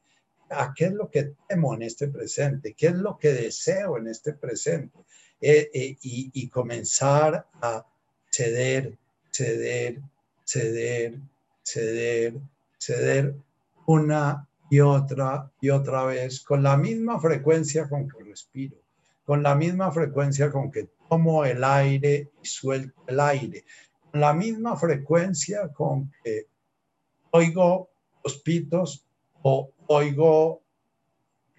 [0.51, 2.75] ¿A qué es lo que temo en este presente?
[2.75, 4.99] ¿Qué es lo que deseo en este presente?
[5.41, 7.87] Eh, eh, y, comenzar a
[8.29, 8.99] ceder,
[9.31, 10.03] ceder,
[10.45, 11.15] ceder,
[11.63, 12.35] ceder,
[12.77, 13.35] ceder
[13.87, 18.77] una y otra y otra vez con la misma frecuencia con que respiro,
[19.25, 23.65] con la misma frecuencia con que tomo el aire y suelto el aire,
[24.13, 26.49] la misma frecuencia con que
[27.37, 27.91] oigo
[28.25, 29.07] los pitos
[29.43, 30.63] o oigo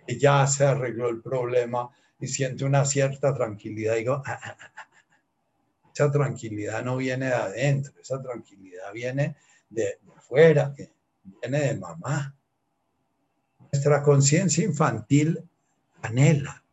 [0.05, 3.95] que ya se arregló el problema y siento una cierta tranquilidad.
[3.95, 4.87] Digo, ah, ah, ah,
[5.93, 9.35] esa tranquilidad no viene de adentro, esa tranquilidad viene
[9.69, 10.91] de, de afuera, que
[11.23, 12.35] viene de mamá.
[13.71, 15.43] Nuestra conciencia infantil
[16.01, 16.63] anhela,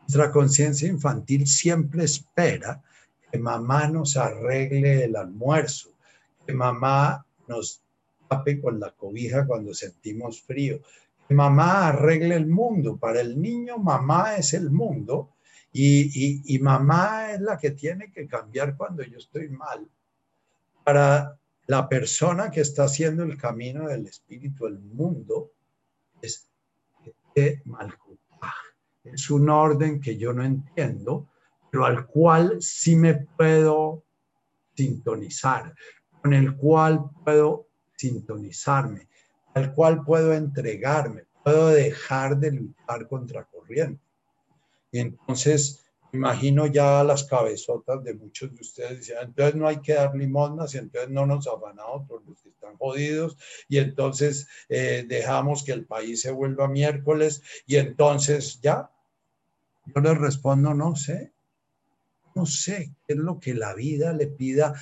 [0.00, 2.82] nuestra conciencia infantil siempre espera
[3.30, 5.90] que mamá nos arregle el almuerzo,
[6.46, 7.83] que mamá nos
[8.28, 10.80] tape con la cobija cuando sentimos frío,
[11.26, 12.96] que mamá arregle el mundo.
[12.96, 15.30] Para el niño mamá es el mundo
[15.72, 19.88] y, y mamá es la que tiene que cambiar cuando yo estoy mal.
[20.84, 25.52] Para la persona que está haciendo el camino del espíritu, el mundo,
[26.20, 26.48] es
[29.04, 31.28] Es un orden que yo no entiendo,
[31.70, 34.04] pero al cual sí me puedo
[34.74, 35.74] sintonizar,
[36.22, 39.08] con el cual puedo sintonizarme,
[39.54, 44.02] al cual puedo entregarme, puedo dejar de luchar contra corriente.
[44.90, 49.94] Y entonces, imagino ya las cabezotas de muchos de ustedes diciendo, entonces no hay que
[49.94, 53.36] dar limosnas y entonces no nos afanamos por los que están jodidos
[53.68, 58.90] y entonces eh, dejamos que el país se vuelva miércoles y entonces ya.
[59.86, 61.34] Yo les respondo, no sé,
[62.34, 64.74] no sé qué es lo que la vida le pida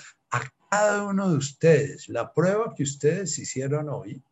[0.73, 2.09] cada uno de ustedes.
[2.09, 4.23] La prueba que ustedes hicieron hoy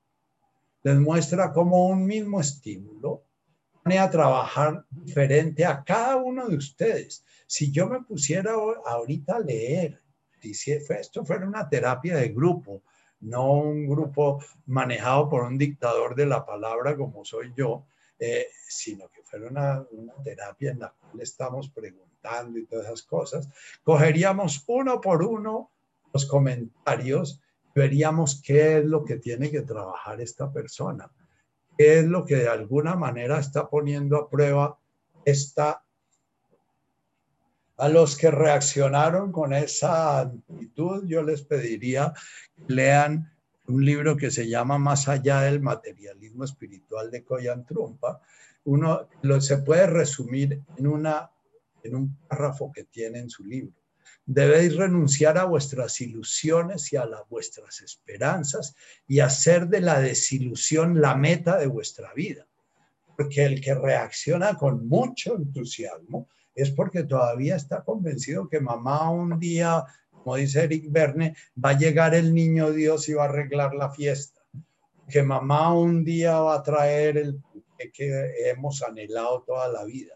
[0.83, 3.23] les muestra como un mismo estímulo
[3.83, 7.23] pone a trabajar diferente a cada uno de ustedes.
[7.47, 8.55] Si yo me pusiera
[8.87, 10.01] ahorita a leer,
[10.41, 12.83] si esto fuera una terapia de grupo,
[13.21, 17.85] no un grupo manejado por un dictador de la palabra como soy yo,
[18.19, 23.03] eh, sino que fuera una, una terapia en la cual estamos preguntando y todas esas
[23.03, 23.47] cosas,
[23.85, 25.71] cogeríamos uno por uno
[26.13, 27.41] los comentarios
[27.75, 31.11] veríamos qué es lo que tiene que trabajar esta persona,
[31.79, 34.79] qué es lo que de alguna manera está poniendo a prueba
[35.25, 35.85] esta...
[37.77, 42.13] A los que reaccionaron con esa actitud, yo les pediría
[42.55, 43.33] que lean
[43.69, 48.21] un libro que se llama Más allá del materialismo espiritual de Koyan Trumpa.
[48.65, 51.31] Uno lo, se puede resumir en una
[51.83, 53.80] en un párrafo que tiene en su libro.
[54.27, 58.75] Debéis renunciar a vuestras ilusiones y a vuestras esperanzas
[59.09, 62.47] y hacer de la desilusión la meta de vuestra vida.
[63.17, 69.39] Porque el que reacciona con mucho entusiasmo es porque todavía está convencido que mamá un
[69.39, 73.75] día, como dice Eric Verne, va a llegar el niño Dios y va a arreglar
[73.75, 74.41] la fiesta.
[75.09, 77.43] Que mamá un día va a traer el
[77.93, 80.15] que hemos anhelado toda la vida.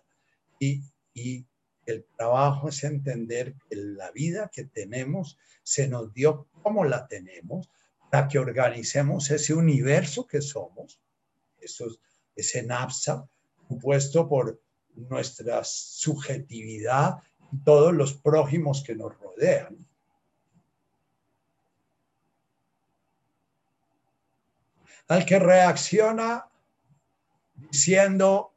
[0.59, 1.47] Y
[1.87, 7.71] el trabajo es entender que la vida que tenemos se nos dio como la tenemos
[8.11, 11.01] para que organicemos ese universo que somos,
[12.37, 13.29] ese NAPSA,
[13.67, 14.61] compuesto por
[14.95, 17.17] nuestra subjetividad
[17.53, 19.77] y todos los prójimos que nos rodean.
[25.09, 26.49] Al que reacciona
[27.55, 28.54] diciendo,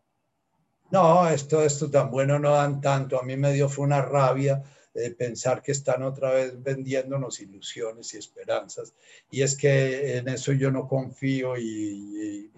[0.92, 4.64] no, esto, esto tan bueno no dan tanto, a mí me dio fue una rabia
[4.98, 8.96] de pensar que están otra vez vendiéndonos ilusiones y esperanzas.
[9.30, 12.52] Y es que en eso yo no confío y,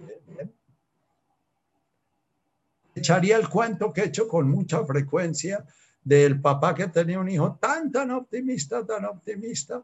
[2.96, 5.66] echaría el cuento que he hecho con mucha frecuencia
[6.04, 9.84] del papá que tenía un hijo tan, tan optimista, tan optimista,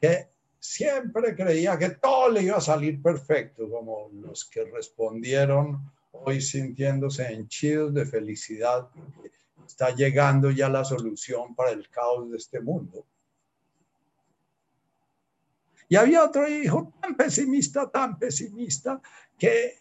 [0.00, 0.28] que
[0.58, 5.90] siempre creía que todo le iba a salir perfecto, como los que respondieron
[6.24, 9.30] hoy sintiéndose henchidos de felicidad, porque
[9.66, 13.06] está llegando ya la solución para el caos de este mundo.
[15.88, 19.00] Y había otro hijo tan pesimista, tan pesimista,
[19.38, 19.74] que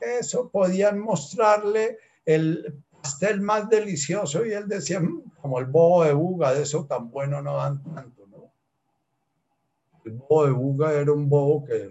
[0.00, 6.12] eso podían mostrarle el pastel más delicioso y él decía, mm, como el bobo de
[6.12, 8.52] buga, de eso tan bueno no dan tanto, ¿no?
[10.04, 11.88] El bobo de buga era un bobo que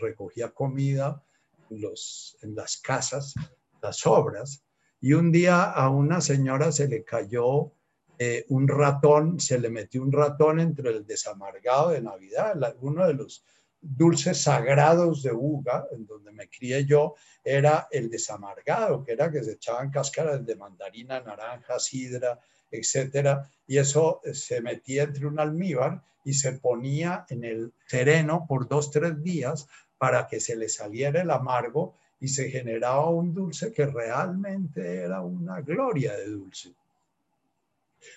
[0.00, 1.22] recogía comida
[1.70, 3.34] los, en las casas,
[3.82, 4.64] las obras,
[5.00, 7.72] y un día a una señora se le cayó
[8.18, 13.14] eh, un ratón, se le metió un ratón entre el desamargado de Navidad, uno de
[13.14, 13.44] los
[13.80, 17.14] dulces sagrados de Uga, en donde me crié yo,
[17.44, 22.40] era el desamargado, que era que se echaban cáscaras de mandarina, naranja, sidra,
[22.70, 28.68] etcétera, y eso se metía entre un almíbar y se ponía en el sereno por
[28.68, 33.72] dos, tres días para que se le saliera el amargo y se generaba un dulce
[33.72, 36.74] que realmente era una gloria de dulce.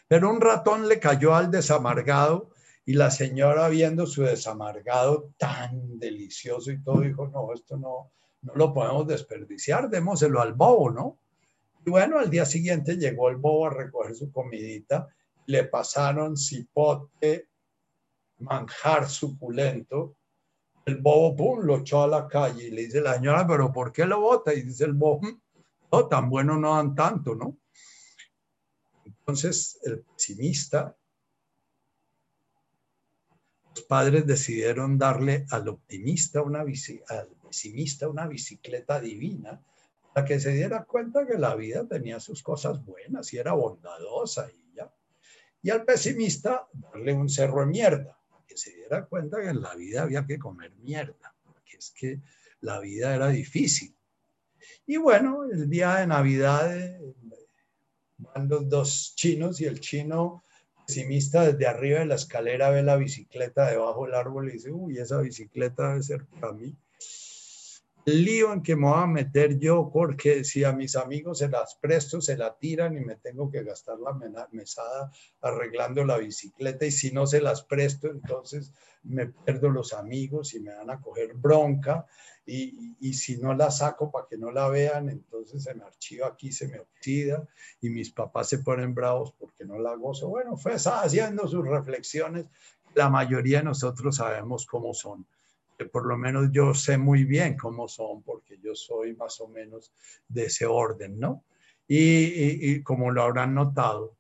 [0.08, 2.52] Pero un ratón le cayó al desamargado
[2.86, 8.12] y la señora viendo su desamargado tan delicioso y todo dijo, no, esto no,
[8.42, 11.18] no lo podemos desperdiciar, démoselo al bobo, ¿no?
[11.86, 15.08] Y bueno, al día siguiente llegó el bobo a recoger su comidita,
[15.48, 17.48] le pasaron cipote,
[18.40, 20.16] manjar suculento,
[20.86, 23.92] el bobo, pum, lo echó a la calle y le dice la señora, pero ¿por
[23.92, 24.54] qué lo bota?
[24.54, 25.22] Y dice el bobo,
[25.92, 27.58] no, tan bueno no dan tanto, ¿no?
[29.06, 30.96] Entonces, el pesimista,
[33.76, 39.62] los padres decidieron darle al optimista una al pesimista una bicicleta divina
[40.14, 44.50] para que se diera cuenta que la vida tenía sus cosas buenas y era bondadosa
[44.52, 44.94] y ya.
[45.62, 48.21] Y al pesimista darle un cerro de mierda
[48.58, 52.20] se diera cuenta que en la vida había que comer mierda, porque es que
[52.62, 53.96] la vida era difícil.
[54.86, 57.00] Y bueno, el día de Navidad eh,
[58.18, 60.44] van los dos chinos y el chino
[60.86, 64.98] pesimista desde arriba de la escalera ve la bicicleta debajo del árbol y dice, uy,
[64.98, 66.76] esa bicicleta debe ser para mí
[68.06, 71.76] lío en que me voy a meter yo, porque si a mis amigos se las
[71.76, 74.18] presto, se la tiran y me tengo que gastar la
[74.52, 78.72] mesada arreglando la bicicleta, y si no se las presto, entonces
[79.04, 82.06] me pierdo los amigos y me van a coger bronca,
[82.46, 86.28] y, y si no la saco para que no la vean, entonces se me archiva
[86.28, 87.48] aquí, se me oxida,
[87.82, 90.28] y mis papás se ponen bravos porque no la gozo.
[90.28, 92.48] Bueno, fue haciendo sus reflexiones,
[92.96, 95.26] la mayoría de nosotros sabemos cómo son
[95.86, 99.94] por lo menos yo sé muy bien cómo son, porque yo soy más o menos
[100.28, 101.44] de ese orden, ¿no?
[101.88, 104.16] Y, como lo habrán notado.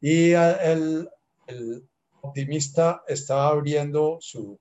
[0.00, 1.08] Y el,
[1.46, 1.88] el,
[2.20, 4.58] optimista estaba abriendo su,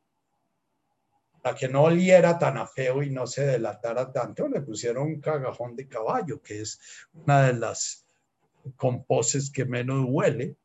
[1.46, 5.22] para que no oliera tan a feo y no se delatara tanto, le pusieron un
[5.22, 6.80] cagajón de caballo, que es
[7.14, 8.04] una de las
[8.76, 10.56] composes que menos huele.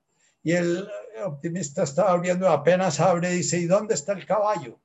[0.43, 0.89] Y el
[1.23, 4.81] optimista estaba abriendo, apenas abre, dice, ¿y dónde está el caballo?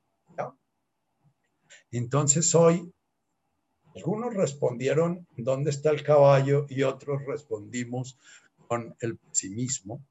[1.90, 2.92] Entonces hoy,
[3.94, 6.66] algunos respondieron, ¿dónde está el caballo?
[6.68, 8.18] Y otros respondimos
[8.68, 10.04] con el pesimismo.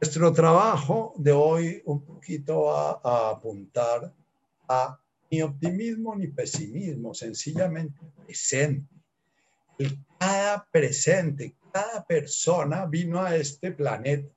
[0.00, 4.14] Nuestro trabajo de hoy un poquito va a apuntar
[4.68, 5.00] a
[5.30, 8.88] ni optimismo ni pesimismo, sencillamente presente.
[9.78, 14.32] El cada presente, cada persona vino a este planeta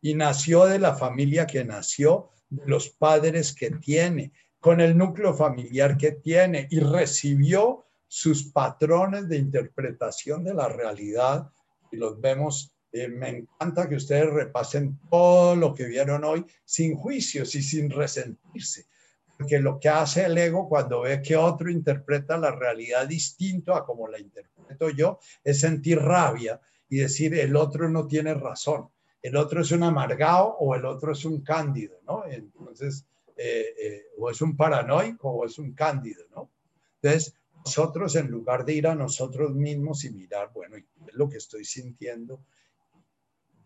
[0.00, 2.31] y nació de la familia que nació,
[2.66, 9.38] los padres que tiene, con el núcleo familiar que tiene y recibió sus patrones de
[9.38, 11.50] interpretación de la realidad
[11.90, 12.72] y los vemos.
[12.92, 17.90] Eh, me encanta que ustedes repasen todo lo que vieron hoy sin juicios y sin
[17.90, 18.86] resentirse,
[19.38, 23.86] porque lo que hace el ego cuando ve que otro interpreta la realidad distinto a
[23.86, 28.90] como la interpreto yo es sentir rabia y decir el otro no tiene razón,
[29.22, 32.26] el otro es un amargado o el otro es un cándido, ¿no?
[32.26, 33.06] Entonces,
[33.36, 36.50] eh, eh, o es un paranoico o es un cándido, ¿no?
[37.00, 41.28] Entonces, nosotros en lugar de ir a nosotros mismos y mirar, bueno, ¿qué es lo
[41.28, 42.44] que estoy sintiendo?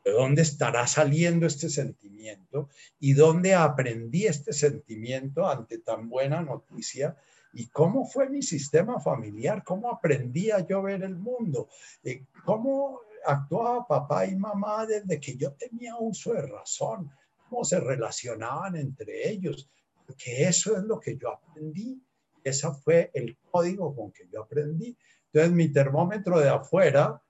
[0.05, 2.69] ¿De dónde estará saliendo este sentimiento?
[3.01, 7.17] ¿Y dónde aprendí este sentimiento ante tan buena noticia?
[7.55, 9.65] ¿Y cómo fue mi sistema familiar?
[9.65, 11.71] ¿Cómo aprendí a yo ver el mundo?
[12.05, 17.11] Eh, ¿Cómo actuaba papá y mamá desde que yo tenía uso de razón?
[17.49, 19.69] ¿Cómo se relacionaban entre ellos?
[20.07, 22.01] Porque eso es lo que yo aprendí
[22.47, 24.97] ese fue el código con que yo aprendí.
[25.33, 27.21] Entonces, mi termómetro de afuera,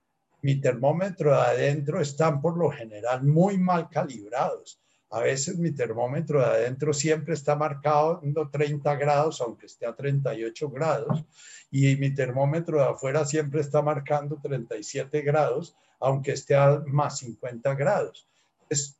[0.42, 4.78] mi termómetro de adentro están por lo general muy mal calibrados.
[5.09, 9.97] A veces mi termómetro de adentro siempre está marcado en 30 grados, aunque esté a
[9.97, 11.24] 38 grados,
[11.70, 17.74] y mi termómetro de afuera siempre está marcando 37 grados, aunque esté a más 50
[17.74, 18.28] grados.
[18.68, 18.99] Es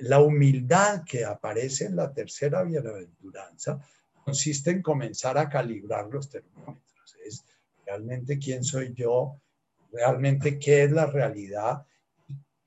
[0.00, 3.80] la humildad que aparece en la tercera bienaventuranza
[4.24, 7.16] consiste en comenzar a calibrar los termómetros.
[7.24, 7.44] Es
[7.84, 9.40] realmente quién soy yo,
[9.92, 11.84] realmente qué es la realidad,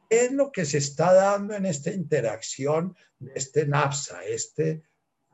[0.10, 4.84] qué es lo que se está dando en esta interacción de este NAPSA, este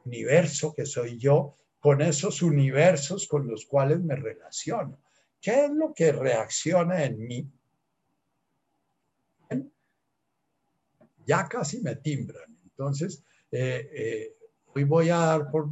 [0.05, 5.01] universo que soy yo, con esos universos con los cuales me relaciono.
[5.41, 7.49] ¿Qué es lo que reacciona en mí?
[11.29, 12.57] Ya casi me timbran.
[12.63, 14.35] Entonces, eh, eh,
[14.75, 15.67] Hoy voy a dar por,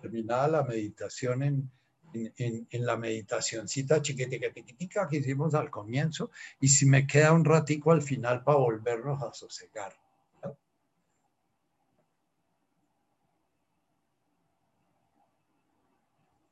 [0.00, 1.70] terminada la meditación en,
[2.12, 7.44] en, en, la meditacióncita chiquitica, chiquitica que hicimos al comienzo y si me queda un
[7.44, 9.92] ratico al final para volvernos a sosegar.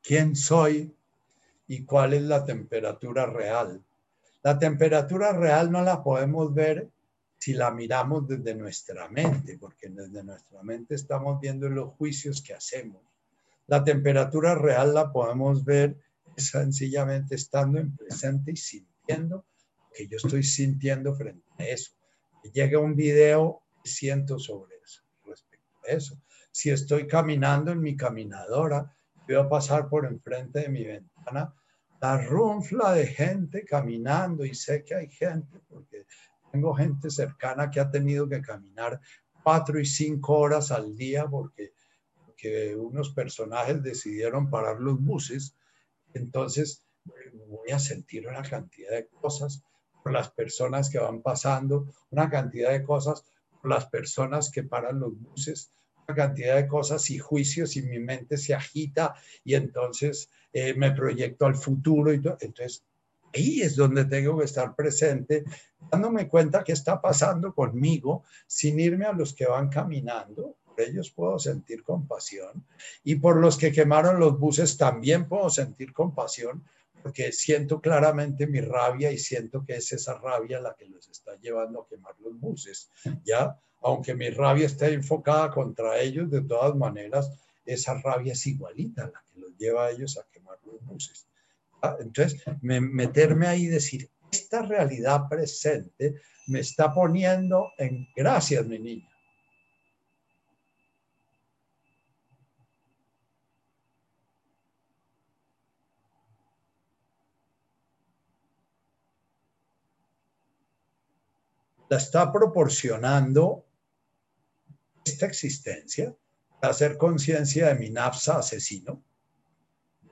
[0.02, 0.92] ¿Quién soy
[1.68, 3.84] y cuál es la temperatura real?
[4.42, 6.90] La temperatura real no la podemos ver
[7.42, 12.54] si la miramos desde nuestra mente, porque desde nuestra mente estamos viendo los juicios que
[12.54, 13.02] hacemos.
[13.66, 15.98] La temperatura real la podemos ver
[16.36, 19.44] sencillamente estando en presente y sintiendo
[19.92, 21.90] que yo estoy sintiendo frente a eso.
[22.52, 26.22] Llega un video, siento sobre eso, respecto a eso.
[26.52, 31.52] Si estoy caminando en mi caminadora, veo pasar por enfrente de mi ventana
[32.02, 36.06] la runfla de gente caminando y sé que hay gente porque
[36.52, 39.00] tengo gente cercana que ha tenido que caminar
[39.42, 41.72] cuatro y cinco horas al día porque,
[42.76, 45.54] unos personajes decidieron parar los buses.
[46.12, 46.84] Entonces
[47.46, 49.62] voy a sentir una cantidad de cosas
[50.02, 53.22] por las personas que van pasando, una cantidad de cosas
[53.60, 55.70] por las personas que paran los buses,
[56.08, 60.90] una cantidad de cosas y juicios y mi mente se agita y entonces eh, me
[60.90, 62.36] proyecto al futuro y todo.
[62.40, 62.84] Entonces
[63.34, 65.44] Ahí es donde tengo que estar presente,
[65.90, 70.56] dándome cuenta qué está pasando conmigo, sin irme a los que van caminando.
[70.64, 72.64] Por ellos puedo sentir compasión.
[73.04, 76.64] Y por los que quemaron los buses también puedo sentir compasión,
[77.02, 81.36] porque siento claramente mi rabia y siento que es esa rabia la que los está
[81.40, 82.90] llevando a quemar los buses.
[83.24, 87.30] Ya, aunque mi rabia esté enfocada contra ellos, de todas maneras,
[87.64, 91.26] esa rabia es igualita a la que los lleva a ellos a quemar los buses.
[91.98, 96.14] Entonces, meterme ahí y decir, esta realidad presente
[96.46, 99.08] me está poniendo en gracias, mi niña.
[111.88, 113.66] La está proporcionando
[115.04, 116.14] esta existencia,
[116.62, 119.02] hacer conciencia de mi napsa asesino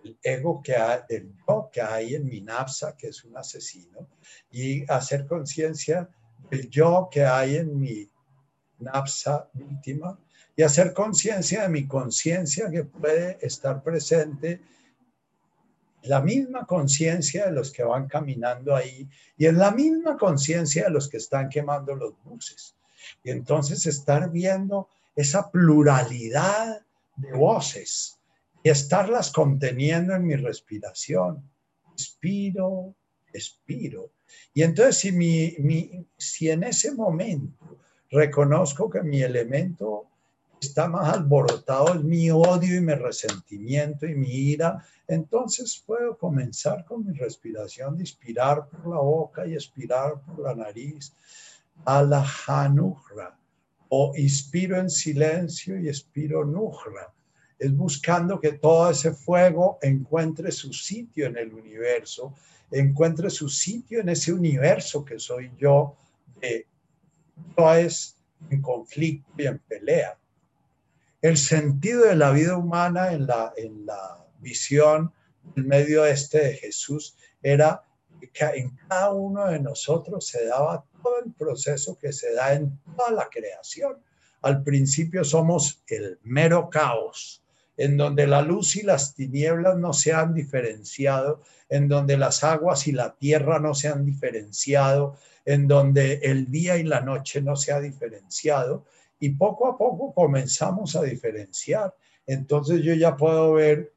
[0.05, 4.09] el ego que hay, el yo que hay en mi napsa, que es un asesino,
[4.51, 6.09] y hacer conciencia
[6.51, 8.11] del yo que hay en mi
[8.79, 10.19] napsa víctima,
[10.57, 14.61] y hacer conciencia de mi conciencia que puede estar presente
[16.03, 20.91] la misma conciencia de los que van caminando ahí y en la misma conciencia de
[20.91, 22.75] los que están quemando los buses.
[23.23, 26.83] Y entonces estar viendo esa pluralidad
[27.17, 28.20] de voces
[28.63, 31.43] y estarlas conteniendo en mi respiración,
[31.93, 32.95] expiro,
[33.33, 34.13] expiro.
[34.55, 37.79] Y entonces si, mi, si en ese momento
[38.11, 40.07] reconozco que mi elemento
[40.61, 46.85] está más alborotado, es mi odio y mi resentimiento y mi ira, entonces puedo comenzar
[46.85, 51.13] con mi respiración de inspirar por la boca y expirar por la nariz
[51.85, 53.39] a la Hanuhra,
[53.89, 57.13] o inspiro en silencio y expiro Nuhra.
[57.61, 62.35] Es buscando que todo ese fuego encuentre su sitio en el universo,
[62.71, 65.95] encuentre su sitio en ese universo que soy yo,
[66.41, 66.67] de
[67.57, 68.17] no es
[68.49, 70.19] en conflicto y en pelea.
[71.21, 75.13] El sentido de la vida humana en la, en la visión
[75.55, 77.85] del medio este de Jesús era
[78.33, 82.79] que en cada uno de nosotros se daba todo el proceso que se da en
[82.97, 84.03] toda la creación.
[84.43, 87.40] Al principio somos el mero caos,
[87.81, 92.87] en donde la luz y las tinieblas no se han diferenciado, en donde las aguas
[92.87, 95.17] y la tierra no se han diferenciado,
[95.47, 98.85] en donde el día y la noche no se ha diferenciado,
[99.19, 101.95] y poco a poco comenzamos a diferenciar.
[102.27, 103.95] Entonces yo ya puedo ver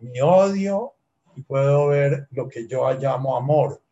[0.00, 0.94] mi odio
[1.36, 3.82] y puedo ver lo que yo llamo amor,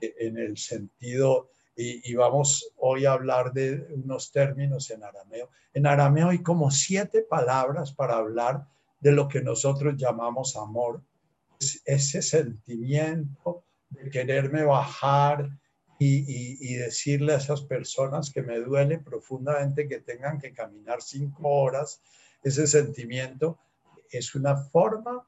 [0.00, 5.50] e, en el sentido y, vamos hoy a hablar de unos términos en arameo.
[5.74, 8.66] En arameo hay como siete palabras para hablar
[9.00, 11.02] de lo que nosotros llamamos amor.
[11.84, 15.48] ese sentimiento de quererme bajar
[15.98, 21.48] y, y, decirle a esas personas que me duele profundamente que tengan que caminar cinco
[21.48, 22.02] horas.
[22.42, 23.58] Ese sentimiento
[24.10, 25.26] es una forma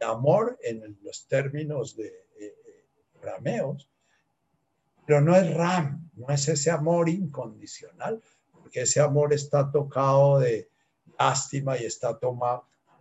[0.00, 2.86] de amor en los términos de eh, eh,
[3.22, 3.90] arameos
[5.08, 10.68] pero no es Ram, no es ese amor incondicional, porque ese amor está tocado de
[11.18, 12.18] lástima y está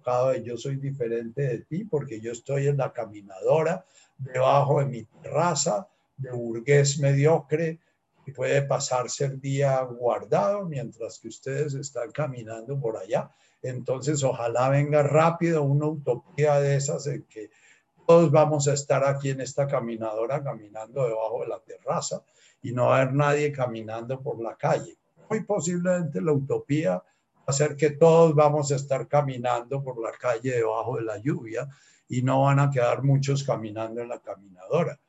[0.08, 3.86] de yo soy diferente de ti, porque yo estoy en la caminadora,
[4.18, 7.80] debajo de mi terraza, de burgués mediocre,
[8.26, 13.30] y puede pasarse el día guardado mientras que ustedes están caminando por allá.
[13.62, 17.50] Entonces, ojalá venga rápido una utopía de esas en que
[18.06, 22.24] todos vamos a estar aquí en esta caminadora caminando debajo de la terraza
[22.62, 24.98] y no va a haber nadie caminando por la calle.
[25.30, 27.04] Muy posiblemente la utopía
[27.48, 31.68] a ser que todos vamos a estar caminando por la calle debajo de la lluvia
[32.10, 35.00] y no van a quedar muchos caminando en la caminadora.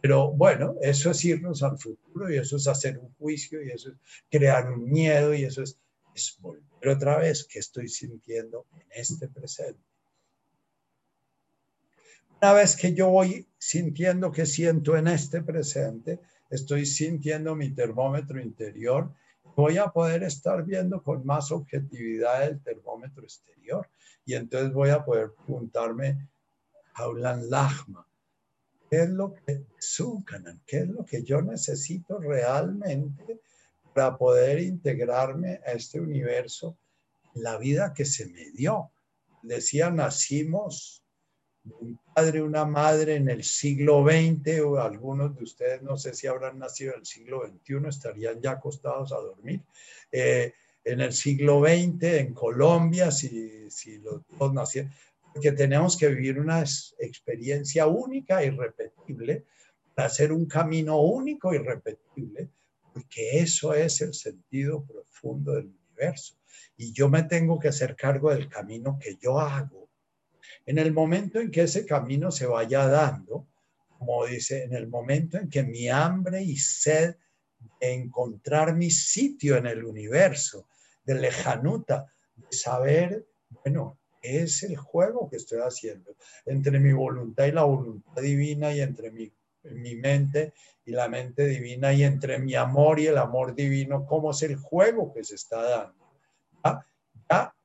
[0.00, 3.90] Pero bueno, eso es irnos al futuro y eso es hacer un juicio y eso
[3.90, 3.96] es
[4.30, 5.76] crear un miedo y eso es,
[6.14, 9.82] es volver otra vez que estoy sintiendo en este presente.
[12.40, 18.40] Una vez que yo voy sintiendo que siento en este presente, estoy sintiendo mi termómetro
[18.40, 19.12] interior,
[19.58, 23.88] voy a poder estar viendo con más objetividad el termómetro exterior.
[24.24, 26.28] Y entonces voy a poder preguntarme,
[26.92, 28.06] Jaulan Lachma,
[28.88, 29.64] ¿qué es lo que
[30.64, 33.40] ¿Qué es lo que yo necesito realmente
[33.92, 36.78] para poder integrarme a este universo,
[37.34, 38.92] la vida que se me dio?
[39.42, 41.02] Decía, nacimos
[41.80, 46.26] un padre, una madre en el siglo XX, o algunos de ustedes no sé si
[46.26, 49.62] habrán nacido en el siglo XXI, estarían ya acostados a dormir.
[50.10, 50.52] Eh,
[50.84, 54.92] en el siglo XX, en Colombia, si, si los dos nacieron,
[55.32, 56.60] porque tenemos que vivir una
[56.98, 59.44] experiencia única, y repetible
[59.94, 62.48] para hacer un camino único y repetible,
[62.92, 66.36] porque eso es el sentido profundo del universo.
[66.76, 69.87] Y yo me tengo que hacer cargo del camino que yo hago
[70.68, 73.46] en el momento en que ese camino se vaya dando,
[73.98, 77.16] como dice, en el momento en que mi hambre y sed
[77.80, 80.68] de encontrar mi sitio en el universo,
[81.04, 83.26] de lejanuta, de saber,
[83.64, 86.14] bueno, es el juego que estoy haciendo
[86.44, 90.52] entre mi voluntad y la voluntad divina y entre mi, mi mente
[90.84, 94.56] y la mente divina y entre mi amor y el amor divino, cómo es el
[94.56, 96.12] juego que se está dando.
[96.62, 96.86] ¿Ya?
[97.30, 97.57] ya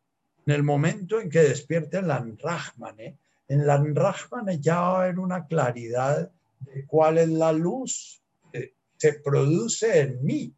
[0.45, 3.17] en el momento en que despierte el Anrahmane,
[3.47, 8.21] en el Anrahmane ya va a haber una claridad de cuál es la luz
[8.51, 10.53] que se produce en mí.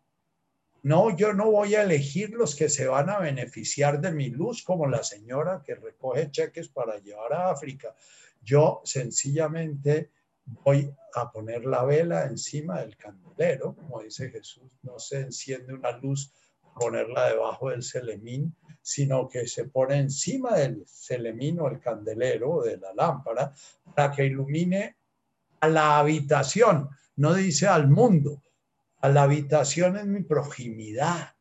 [0.83, 4.63] No, yo no voy a elegir los que se van a beneficiar de mi luz,
[4.63, 7.95] como la señora que recoge cheques para llevar a África.
[8.43, 10.11] Yo sencillamente
[10.45, 15.91] voy a poner la vela encima del candelero, como dice Jesús, no se enciende una
[15.97, 16.31] luz,
[16.75, 22.93] ponerla debajo del selemín, sino que se pone encima del celemino, el candelero de la
[22.93, 23.53] lámpara,
[23.95, 24.97] para que ilumine
[25.61, 28.43] a la habitación, no dice al mundo,
[29.01, 31.35] a la habitación en mi proximidad.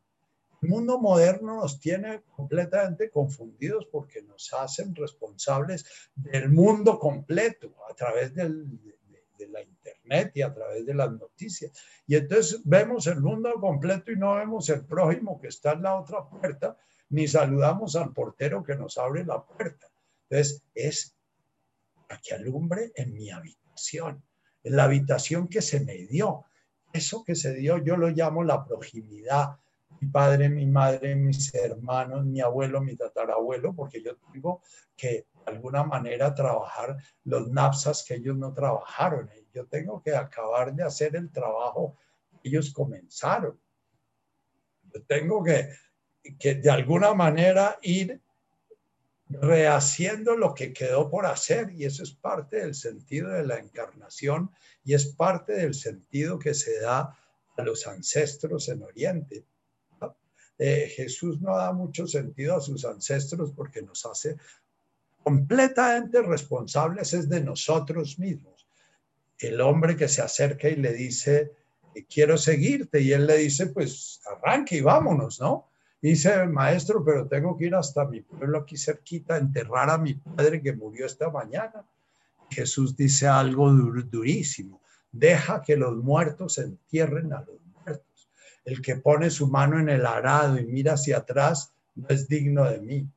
[0.61, 7.93] El mundo moderno nos tiene completamente confundidos porque nos hacen responsables del mundo completo a
[7.93, 8.65] través del,
[9.37, 9.94] de la internet
[10.33, 11.71] y a través de las noticias.
[12.07, 15.95] Y entonces vemos el mundo completo y no vemos el prójimo que está en la
[15.95, 16.77] otra puerta,
[17.09, 19.87] ni saludamos al portero que nos abre la puerta.
[20.29, 21.15] Entonces es
[22.07, 24.23] para que alumbre en mi habitación,
[24.63, 26.45] en la habitación que se me dio.
[26.93, 29.57] Eso que se dio yo lo llamo la proximidad.
[29.99, 34.61] Mi padre, mi madre, mis hermanos, mi abuelo, mi tatarabuelo, porque yo tengo
[34.95, 39.29] que de alguna manera trabajar los napsas que ellos no trabajaron.
[39.55, 41.97] Yo tengo que acabar de hacer el trabajo
[42.43, 43.57] que ellos comenzaron.
[44.93, 45.69] Yo tengo que,
[46.37, 48.21] que de alguna manera ir
[49.29, 54.51] rehaciendo lo que quedó por hacer y eso es parte del sentido de la encarnación
[54.83, 57.17] y es parte del sentido que se da
[57.57, 59.45] a los ancestros en Oriente.
[60.57, 64.37] Eh, Jesús no da mucho sentido a sus ancestros porque nos hace
[65.23, 68.54] completamente responsables es de nosotros mismos.
[69.39, 71.51] El hombre que se acerca y le dice,
[72.09, 75.69] quiero seguirte, y él le dice, pues arranque y vámonos, ¿no?
[76.01, 80.13] Dice, maestro, pero tengo que ir hasta mi pueblo aquí cerquita a enterrar a mi
[80.13, 81.85] padre que murió esta mañana.
[82.49, 84.81] Jesús dice algo durísimo.
[85.11, 88.29] Deja que los muertos entierren a los muertos.
[88.65, 92.65] El que pone su mano en el arado y mira hacia atrás no es digno
[92.65, 93.09] de mí.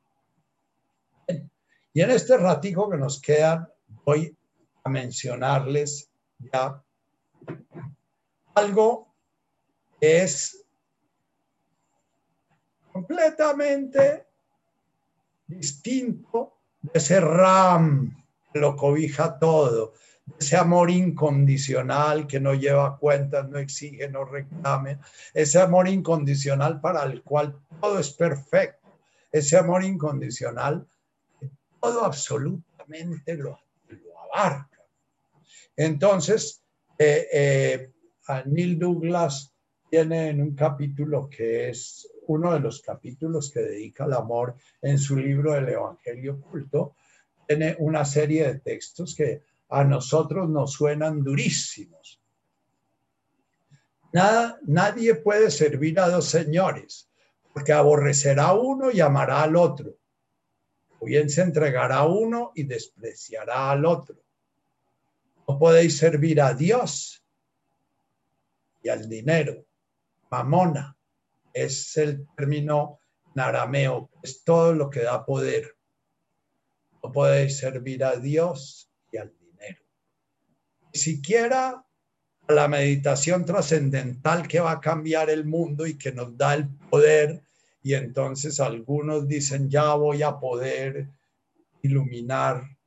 [1.93, 3.71] Y en este ratico que nos queda,
[4.05, 4.35] voy
[4.83, 6.08] a mencionarles
[6.39, 6.83] ya
[8.55, 9.13] algo
[9.99, 10.65] es
[12.91, 14.27] completamente
[15.47, 18.15] distinto de ese ram
[18.51, 19.93] que lo cobija todo,
[20.37, 24.99] ese amor incondicional que no lleva cuentas, no exige, no reclame,
[25.33, 28.89] ese amor incondicional para el cual todo es perfecto,
[29.31, 30.87] ese amor incondicional
[31.39, 33.59] que todo absolutamente lo,
[34.33, 34.68] abarca.
[35.79, 36.61] Entonces,
[36.97, 37.89] eh, eh,
[38.47, 39.55] Neil Douglas
[39.89, 44.97] tiene en un capítulo que es uno de los capítulos que dedica al amor en
[44.97, 46.95] su libro El Evangelio Oculto,
[47.47, 52.21] tiene una serie de textos que a nosotros nos suenan durísimos.
[54.11, 57.09] Nada, nadie puede servir a dos señores,
[57.53, 59.95] porque aborrecerá uno y amará al otro.
[60.99, 64.17] O bien se entregará uno y despreciará al otro.
[65.49, 67.25] No podéis servir a Dios
[68.83, 69.65] y al dinero,
[70.29, 70.95] mamona
[71.51, 72.99] es el término
[73.33, 75.75] narameo, es todo lo que da poder.
[77.01, 79.81] No podéis servir a Dios y al dinero.
[80.93, 81.83] Ni siquiera
[82.47, 86.69] a la meditación trascendental que va a cambiar el mundo y que nos da el
[86.91, 87.41] poder.
[87.81, 91.09] Y entonces algunos dicen, ya voy a poder
[91.81, 92.77] iluminar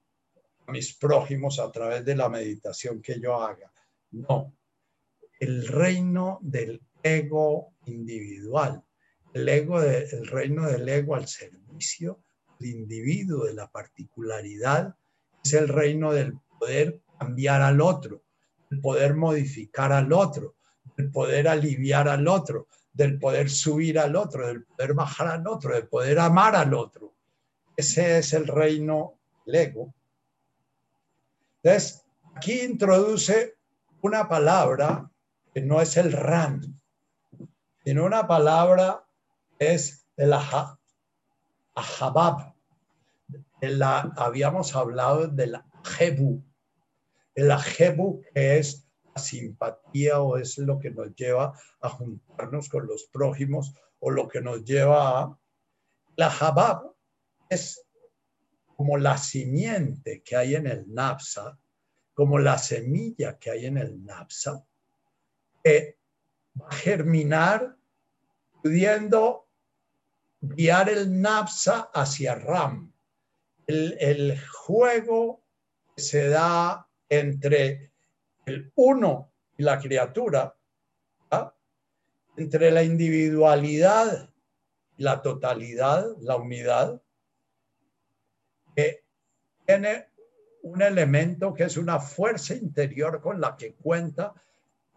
[0.72, 3.72] mis prójimos a través de la meditación que yo haga.
[4.10, 4.52] No,
[5.38, 8.82] el reino del ego individual,
[9.34, 12.22] el ego del reino del ego al servicio
[12.58, 14.94] del individuo, de la particularidad,
[15.44, 18.22] es el reino del poder cambiar al otro,
[18.70, 20.56] el poder modificar al otro,
[20.96, 25.74] el poder aliviar al otro, del poder subir al otro, del poder bajar al otro,
[25.74, 27.14] del poder amar al otro.
[27.76, 29.94] Ese es el reino del ego.
[31.63, 33.57] Entonces, aquí introduce
[34.01, 35.11] una palabra
[35.55, 36.61] que no es el ram,
[37.84, 39.05] en una palabra
[39.59, 40.95] es el ahabab.
[43.61, 46.43] La, habíamos hablado del ajebu.
[47.34, 52.87] El ajebu que es la simpatía o es lo que nos lleva a juntarnos con
[52.87, 55.39] los prójimos o lo que nos lleva a...
[56.17, 56.93] La habab
[57.49, 57.84] es
[58.83, 61.57] como la simiente que hay en el napsa,
[62.14, 64.67] como la semilla que hay en el napsa,
[65.63, 66.00] que
[66.61, 67.76] va a germinar
[68.61, 69.49] pudiendo
[70.41, 72.92] guiar el napsa hacia Ram.
[73.68, 75.45] El, juego
[75.96, 77.92] se da entre
[78.46, 80.57] el uno y la criatura,
[81.30, 81.54] ¿ah?
[82.37, 84.29] entre la individualidad
[84.96, 87.00] y la totalidad, la unidad,
[88.74, 89.04] que
[89.66, 90.08] tiene
[90.62, 94.34] un elemento que es una fuerza interior con la que cuenta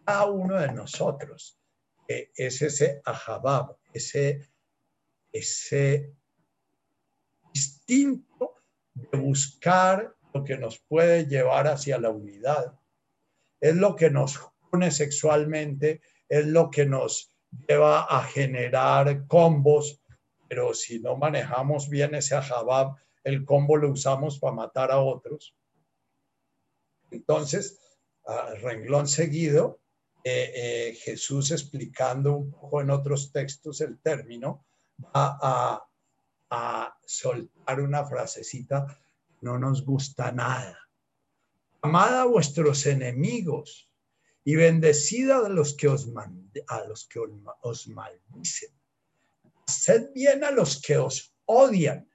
[0.06, 1.60] cada uno de nosotros
[2.08, 4.48] es ese ahabab, ese,
[5.32, 6.14] ese
[7.54, 8.56] instinto
[8.94, 12.78] de buscar lo que nos puede llevar hacia la unidad.
[13.60, 14.40] Es lo que nos
[14.72, 17.36] une sexualmente, es lo que nos
[17.68, 20.02] lleva a generar combos,
[20.48, 22.96] pero si no manejamos bien ese ahabab,
[23.26, 25.56] el combo lo usamos para matar a otros.
[27.10, 27.80] Entonces,
[28.62, 29.82] renglón seguido,
[30.24, 34.66] eh, eh, Jesús explicando un poco en otros textos el término,
[35.04, 35.88] va a,
[36.52, 38.86] a soltar una frasecita,
[39.42, 40.80] no nos gusta nada.
[41.82, 43.92] Amad a vuestros enemigos
[44.44, 46.08] y bendecida a los que os,
[46.68, 47.20] a los que
[47.62, 48.70] os maldicen.
[49.68, 52.08] Haced bien a los que os odian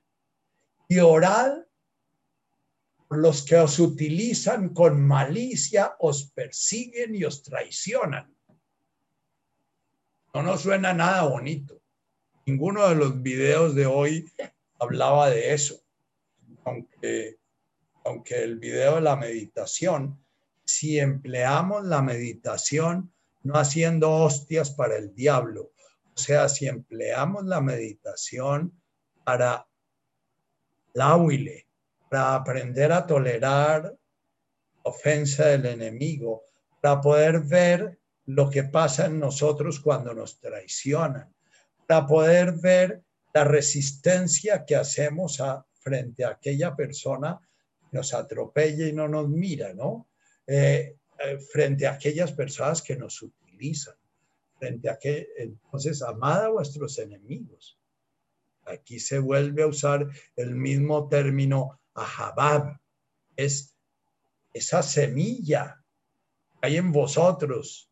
[0.91, 1.53] y orad
[3.11, 8.35] los que os utilizan con malicia, os persiguen y os traicionan.
[10.35, 11.81] No nos suena nada bonito.
[12.45, 14.33] Ninguno de los videos de hoy
[14.81, 15.81] hablaba de eso.
[16.65, 17.39] Aunque,
[18.05, 20.21] aunque el video de la meditación,
[20.65, 23.13] si empleamos la meditación
[23.45, 25.71] no haciendo hostias para el diablo,
[26.17, 28.83] o sea, si empleamos la meditación
[29.23, 29.70] para
[30.95, 31.67] la huile,
[32.09, 33.97] para aprender a tolerar
[34.83, 36.45] ofensa del enemigo,
[36.81, 41.35] para poder ver lo que pasa en nosotros cuando nos traicionan,
[41.87, 43.03] para poder ver
[43.33, 45.43] la resistencia que hacemos
[45.81, 47.41] frente a aquella persona
[47.91, 50.09] que nos atropella y no nos mira, ¿no?
[50.47, 53.95] Eh, eh, frente a aquellas personas que nos utilizan,
[54.59, 57.80] frente a que, entonces, amad a vuestros enemigos.
[58.67, 60.07] Aquí se vuelve a usar
[60.37, 62.79] el mismo término Ahabab,
[63.37, 63.75] es
[64.53, 65.83] esa semilla
[66.61, 67.91] que hay en vosotros,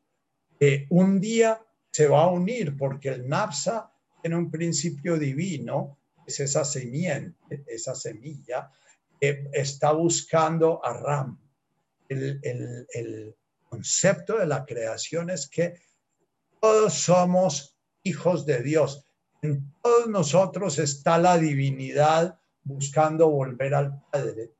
[0.58, 6.40] que un día se va a unir, porque el Napsa tiene un principio divino, es
[6.40, 8.70] esa semiente, esa semilla,
[9.20, 11.40] que está buscando a Ram.
[12.08, 13.34] El, el
[13.68, 15.74] concepto de la creación es que
[16.60, 19.04] todos somos hijos de Dios.
[19.42, 24.52] En todos nosotros está la divinidad buscando volver al Padre.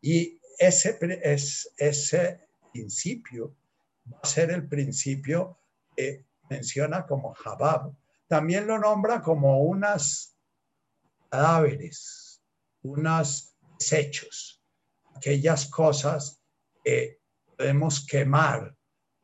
[0.00, 3.56] Y ese, es, ese principio
[4.12, 5.58] va a ser el principio
[5.96, 7.94] que menciona como Jabab.
[8.26, 10.36] También lo nombra como unas
[11.30, 12.42] cadáveres,
[12.82, 14.62] unos desechos,
[15.14, 16.42] aquellas cosas
[16.84, 17.20] que
[17.56, 18.76] podemos quemar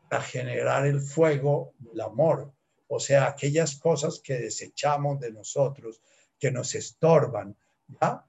[0.08, 2.52] para generar el fuego del amor.
[2.88, 6.00] O sea, aquellas cosas que desechamos de nosotros,
[6.38, 7.56] que nos estorban,
[8.00, 8.24] ¿ya?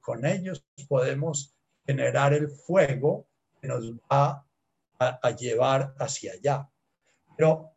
[0.00, 1.54] Con, ellos podemos
[1.86, 3.26] generar el fuego
[3.60, 4.46] que nos va
[4.98, 6.70] a, llevar hacia allá.
[7.36, 7.74] Pero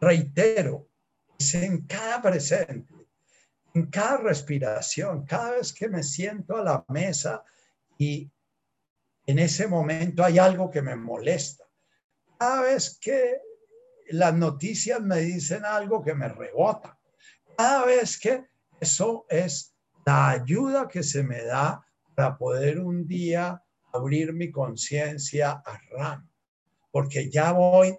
[0.00, 0.88] reitero,
[1.36, 2.94] es en cada presente,
[3.74, 7.44] en cada respiración, cada vez que me siento a la mesa
[7.98, 8.30] y
[9.26, 11.64] en ese momento hay algo que me molesta.
[12.42, 13.40] Cada vez que
[14.08, 16.98] las noticias me dicen algo que me rebota.
[17.56, 18.46] Cada vez que
[18.80, 21.86] eso es la ayuda que se me da
[22.16, 23.62] para poder un día
[23.92, 26.28] abrir mi conciencia a RAM,
[26.90, 27.96] porque ya voy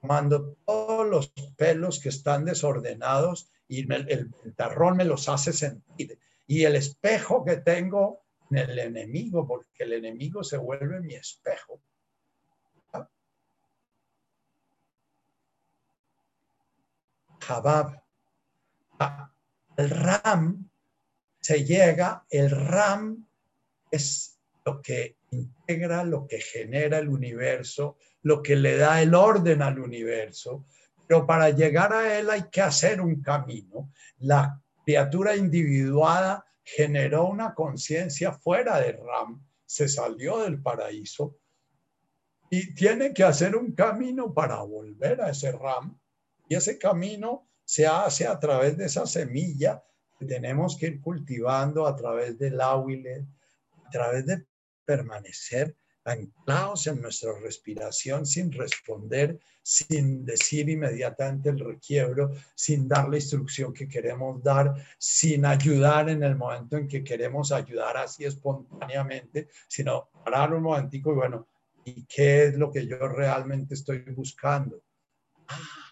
[0.00, 6.16] tomando todos los pelos que están desordenados y el ventarrón me los hace sentir.
[6.46, 11.82] Y el espejo que tengo en el enemigo, porque el enemigo se vuelve mi espejo.
[17.46, 18.02] Jabab
[19.76, 20.70] el RAM
[21.40, 23.26] se llega, el RAM
[23.90, 29.62] es lo que integra, lo que genera el universo, lo que le da el orden
[29.62, 30.66] al universo,
[31.06, 33.92] pero para llegar a él hay que hacer un camino.
[34.18, 41.38] La criatura individuada generó una conciencia fuera de RAM, se salió del paraíso
[42.50, 45.98] y tiene que hacer un camino para volver a ese RAM.
[46.52, 49.82] Y ese camino se hace a través de esa semilla
[50.18, 53.26] que tenemos que ir cultivando a través del áhuile,
[53.86, 54.44] a través de
[54.84, 55.74] permanecer
[56.04, 63.72] anclados en nuestra respiración sin responder, sin decir inmediatamente el requiebro, sin dar la instrucción
[63.72, 70.10] que queremos dar, sin ayudar en el momento en que queremos ayudar así espontáneamente, sino
[70.22, 71.48] parar un momentico y bueno,
[71.86, 74.82] ¿y qué es lo que yo realmente estoy buscando?
[75.48, 75.91] Ah,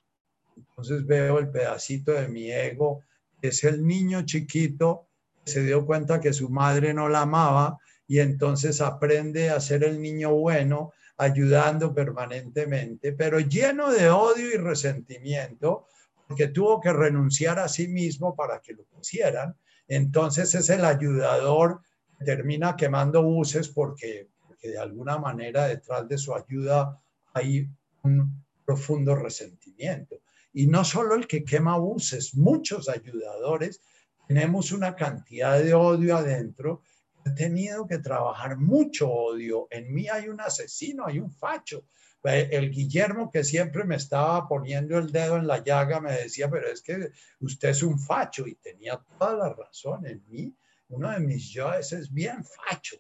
[0.81, 3.03] entonces veo el pedacito de mi ego,
[3.43, 5.09] es el niño chiquito
[5.45, 9.85] que se dio cuenta que su madre no la amaba y entonces aprende a ser
[9.85, 15.87] el niño bueno, ayudando permanentemente, pero lleno de odio y resentimiento,
[16.27, 19.55] porque tuvo que renunciar a sí mismo para que lo pusieran.
[19.87, 21.83] Entonces es el ayudador
[22.19, 24.29] que termina quemando buses porque
[24.63, 26.99] de alguna manera detrás de su ayuda
[27.35, 27.69] hay
[28.03, 30.20] un profundo resentimiento.
[30.53, 33.81] Y no solo el que quema buses, muchos ayudadores
[34.27, 36.83] tenemos una cantidad de odio adentro
[37.25, 39.69] He tenido que trabajar mucho odio.
[39.71, 41.85] En mí hay un asesino, hay un facho.
[42.23, 46.69] El Guillermo que siempre me estaba poniendo el dedo en la llaga me decía, pero
[46.69, 50.55] es que usted es un facho y tenía toda la razón en mí.
[50.89, 52.97] Uno de mis yoes es bien facho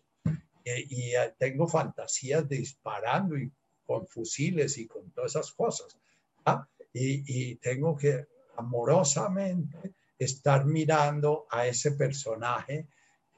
[0.64, 3.50] y, eh, tengo fantasías de disparando y
[3.84, 5.98] con fusiles y con todas esas cosas.
[6.46, 6.66] ¿ah?
[6.92, 8.26] Y, tengo que
[8.56, 12.88] amorosamente estar mirando a ese personaje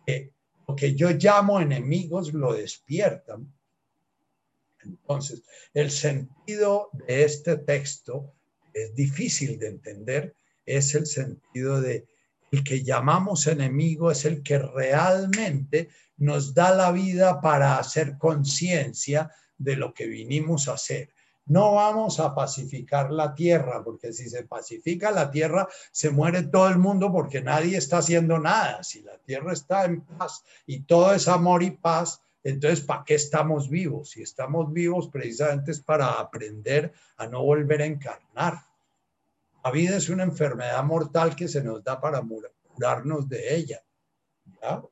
[0.06, 0.32] que
[0.66, 3.52] lo que yo llamo enemigos lo despiertan.
[4.82, 5.42] Entonces,
[5.74, 8.34] el sentido de este texto
[8.72, 10.34] es difícil de entender,
[10.64, 12.06] es el sentido de
[12.52, 15.88] el que llamamos enemigo es el que realmente
[16.18, 21.08] nos da la vida para hacer conciencia de lo que vinimos a hacer.
[21.52, 26.66] No vamos a pacificar la tierra, porque si se pacifica la tierra, se muere todo
[26.68, 28.82] el mundo porque nadie está haciendo nada.
[28.82, 33.16] Si la tierra está en paz y todo es amor y paz, entonces, ¿para qué
[33.16, 34.12] estamos vivos?
[34.12, 38.64] Si estamos vivos, precisamente es para aprender a no volver a encarnar.
[39.62, 42.22] La vida es una enfermedad mortal que se nos da para
[42.62, 43.82] curarnos de ella.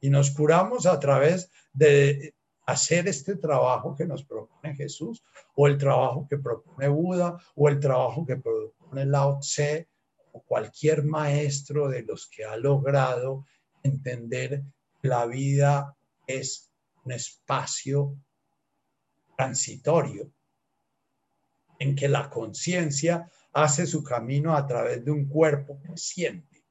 [0.02, 2.34] Y nos curamos a través de
[2.70, 5.22] hacer este trabajo que nos propone Jesús,
[5.54, 9.88] o el trabajo que propone Buda, o el trabajo que propone Lao Tse,
[10.32, 13.44] o cualquier maestro de los que ha logrado
[13.82, 14.62] entender
[15.00, 16.70] que la vida es
[17.04, 18.16] un espacio
[19.36, 20.30] transitorio,
[21.78, 26.62] en que la conciencia hace su camino a través de un cuerpo que siente.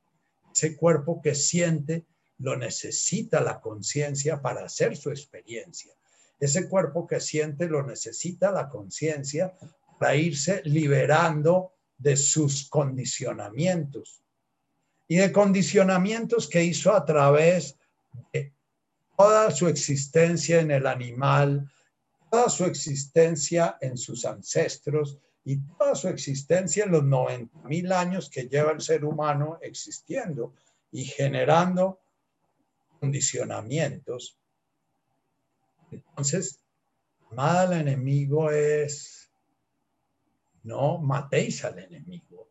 [0.53, 2.05] Ese cuerpo que siente
[2.39, 5.93] lo necesita la conciencia para hacer su experiencia.
[6.39, 9.53] Ese cuerpo que siente lo necesita la conciencia
[9.99, 14.21] para irse liberando de sus condicionamientos
[15.07, 17.75] y de condicionamientos que hizo a través
[18.31, 18.53] de
[19.17, 21.69] toda su existencia en el animal,
[22.31, 28.29] toda su existencia en sus ancestros y toda su existencia en los 90 mil años
[28.29, 30.53] que lleva el ser humano existiendo
[30.91, 31.99] y generando
[32.99, 34.38] condicionamientos.
[35.91, 36.59] Entonces,
[37.31, 39.31] amada al enemigo es,
[40.63, 42.49] no matéis al enemigo.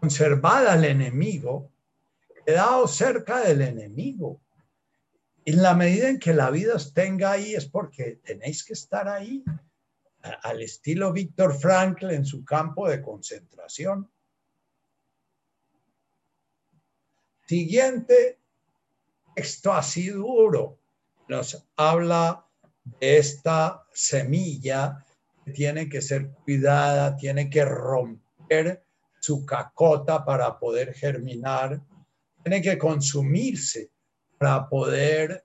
[0.00, 1.70] Conservad al enemigo,
[2.46, 4.40] quedaos cerca del enemigo.
[5.44, 9.08] En la medida en que la vida os tenga ahí es porque tenéis que estar
[9.08, 9.44] ahí,
[10.22, 14.10] al estilo Víctor Frankl en su campo de concentración.
[17.46, 18.39] Siguiente
[19.34, 20.78] texto así duro
[21.28, 22.44] nos habla
[22.84, 25.04] de esta semilla
[25.44, 28.84] que tiene que ser cuidada, tiene que romper
[29.20, 31.80] su cacota para poder germinar,
[32.42, 33.90] tiene que consumirse
[34.38, 35.44] para poder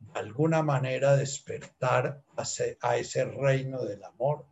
[0.00, 2.22] de alguna manera despertar
[2.80, 4.44] a ese reino del amor.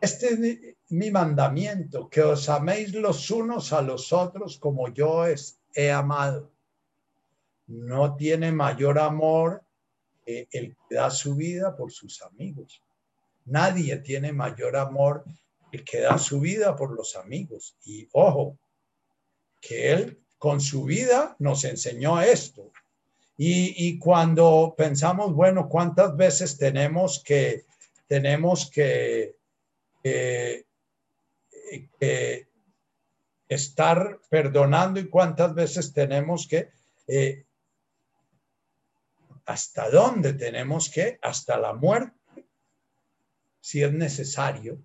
[0.00, 5.24] Este es mi mandamiento, que os améis los unos a los otros como yo
[5.74, 6.52] he amado.
[7.66, 9.62] No tiene mayor amor
[10.24, 10.46] el
[10.88, 12.80] que da su vida por sus amigos.
[13.46, 15.24] Nadie tiene mayor amor
[15.72, 17.74] el que da su vida por los amigos.
[17.84, 18.56] Y ojo,
[19.60, 22.70] que él con su vida nos enseñó esto.
[23.36, 27.64] Y, y cuando pensamos, bueno, ¿cuántas veces tenemos que,
[28.06, 29.34] tenemos que
[33.48, 36.70] estar perdonando y cuántas veces tenemos que,
[37.06, 37.46] eh,
[39.46, 42.46] hasta dónde tenemos que, hasta la muerte,
[43.60, 44.78] si es necesario,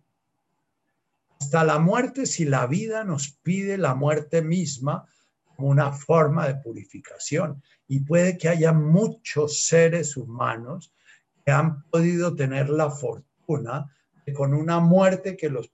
[1.39, 5.07] hasta la muerte si la vida nos pide la muerte misma
[5.55, 7.63] como una forma de purificación.
[7.87, 10.93] Y puede que haya muchos seres humanos
[11.45, 13.89] que han podido tener la fortuna
[14.33, 15.69] con una muerte que los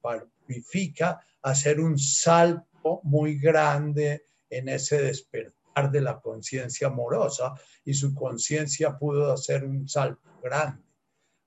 [0.46, 7.54] purifica, hacer un salto muy grande en ese despertar de la conciencia amorosa
[7.84, 10.84] y su conciencia pudo hacer un salto grande.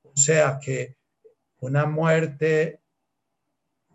[0.03, 0.97] O sea que
[1.61, 2.81] una muerte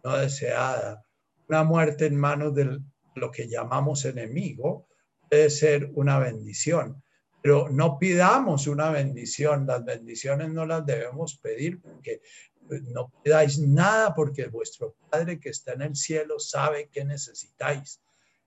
[0.03, 1.05] no deseada,
[1.47, 2.79] una muerte en manos de
[3.15, 4.87] lo que llamamos enemigo,
[5.29, 7.01] puede ser una bendición.
[7.41, 12.21] Pero no pidamos una bendición, las bendiciones no las debemos pedir porque
[12.69, 18.01] no pidáis nada porque vuestro Padre que está en el cielo sabe que necesitáis.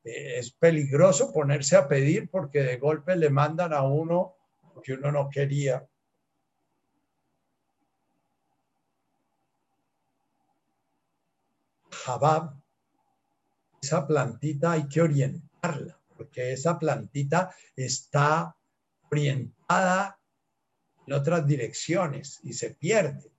[0.04, 4.36] Eh, es peligroso ponerse a pedir porque de golpe le mandan a uno
[4.82, 5.86] que uno no quería.
[11.90, 12.54] Jabab,
[13.82, 16.00] esa plantita hay que orientarla.
[16.16, 18.56] porque esa plantita está
[19.10, 20.18] orientada
[21.06, 23.35] en otras direcciones y se pierde.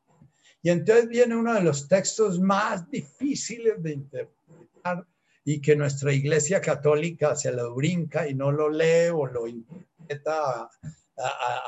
[0.68, 5.08] Y entonces viene uno de los textos más difíciles de interpretar
[5.46, 10.70] y que nuestra iglesia católica se lo brinca y no lo lee o lo interpreta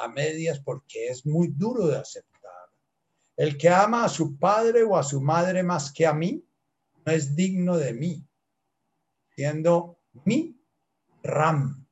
[0.01, 2.51] a, medias porque es muy duro de aceptar.
[3.37, 6.45] El que ama a su padre o a su madre más que a mí,
[7.05, 8.27] no es digno de mí,
[9.33, 10.61] siendo mi
[11.23, 11.87] ram,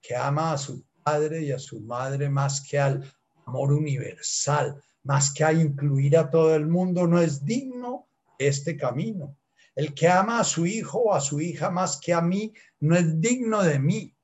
[0.00, 3.12] que ama a su padre y a su madre más que al
[3.44, 8.08] amor universal, más que a incluir a todo el mundo, no es digno
[8.38, 9.36] este camino.
[9.74, 12.96] El que ama a su hijo o a su hija más que a mí, no
[12.96, 14.14] es digno de mí.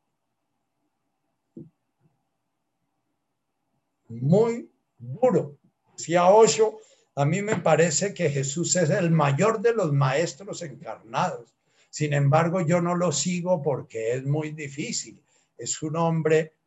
[4.09, 5.59] Muy duro.
[5.97, 6.79] Decía Osho,
[7.15, 11.57] a mí me parece que Jesús es el mayor de los maestros encarnados.
[11.91, 15.21] Sin embargo, yo no lo sigo porque es muy difícil.
[15.57, 16.58] Es un hombre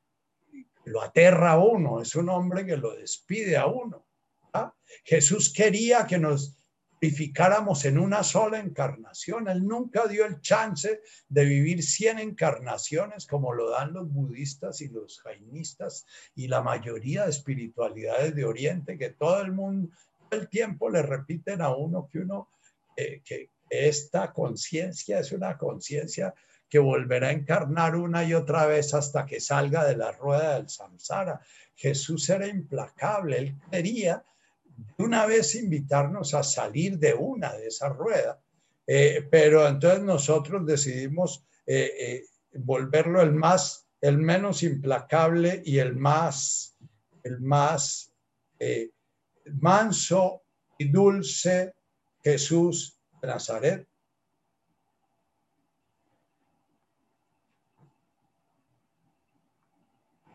[0.85, 4.05] lo aterra a uno, es un hombre que lo despide a uno.
[4.53, 4.73] ¿ah?
[5.03, 6.57] Jesús quería que nos
[7.01, 9.47] purificáramos en una sola encarnación.
[9.47, 14.89] Él nunca dio el chance de vivir 100 encarnaciones como lo dan los budistas y
[14.89, 16.05] los jainistas
[16.35, 19.89] y la mayoría de espiritualidades de Oriente, que todo el mundo,
[20.29, 22.49] todo el tiempo le repiten a uno que uno,
[22.95, 26.35] eh, que esta conciencia es una conciencia
[26.71, 30.69] que volverá a encarnar una y otra vez hasta que salga de la rueda del
[30.69, 31.41] samsara.
[31.75, 34.23] Jesús era implacable, él quería
[34.97, 38.41] de una vez invitarnos a salir de una de esa rueda,
[38.87, 42.23] eh, pero entonces nosotros decidimos eh, eh,
[42.53, 46.77] volverlo el más, el menos implacable y el más,
[47.23, 48.13] el más
[49.59, 50.43] manso
[50.77, 51.73] y dulce
[52.23, 53.90] Jesús de Nazaret.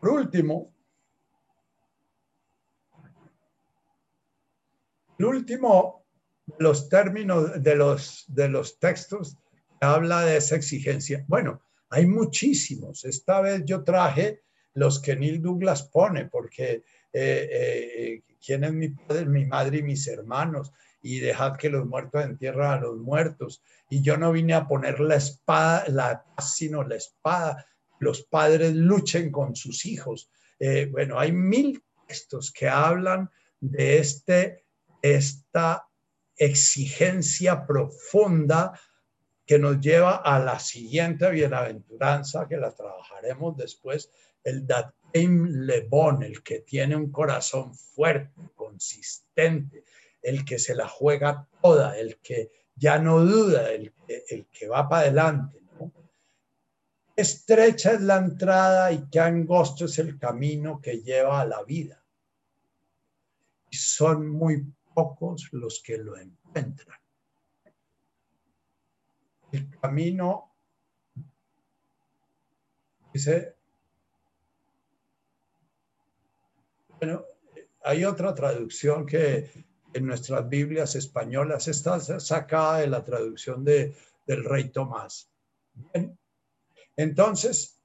[0.07, 0.73] Por último,
[5.19, 6.05] el último
[6.45, 9.35] de los términos de los, de los textos
[9.67, 11.25] que habla de esa exigencia.
[11.27, 13.03] Bueno, hay muchísimos.
[13.03, 14.43] Esta vez yo traje
[14.75, 19.83] los que Neil Douglas pone, porque eh, eh, quién es mi padre, mi madre y
[19.83, 20.71] mis hermanos,
[21.01, 23.61] y dejad que los muertos entierren a los muertos.
[23.89, 27.65] Y yo no vine a poner la espada, la sino la espada
[27.99, 30.29] los padres luchen con sus hijos.
[30.59, 33.29] Eh, bueno, hay mil textos que hablan
[33.59, 34.65] de este,
[35.01, 35.87] esta
[36.35, 38.79] exigencia profunda
[39.45, 44.11] que nos lleva a la siguiente bienaventuranza, que la trabajaremos después,
[44.43, 49.85] el Datim Lebon, el que tiene un corazón fuerte, consistente,
[50.21, 54.87] el que se la juega toda, el que ya no duda, el, el que va
[54.87, 55.57] para adelante
[57.17, 62.05] estrecha es la entrada y qué angosto es el camino que lleva a la vida.
[63.71, 66.99] Y son muy pocos los que lo encuentran.
[69.51, 70.55] El camino,
[73.11, 73.55] dice,
[76.99, 77.25] bueno,
[77.83, 83.95] hay otra traducción que en nuestras Biblias españolas está sacada de la traducción de,
[84.27, 85.31] del rey Tomás.
[85.73, 86.17] Bien,
[86.97, 87.79] entonces,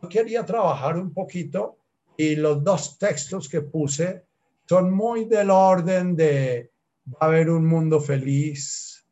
[0.00, 1.78] yo quería trabajar un poquito
[2.16, 4.24] y los dos textos que puse
[4.66, 6.70] son muy del orden de
[7.12, 9.04] va a haber un mundo feliz.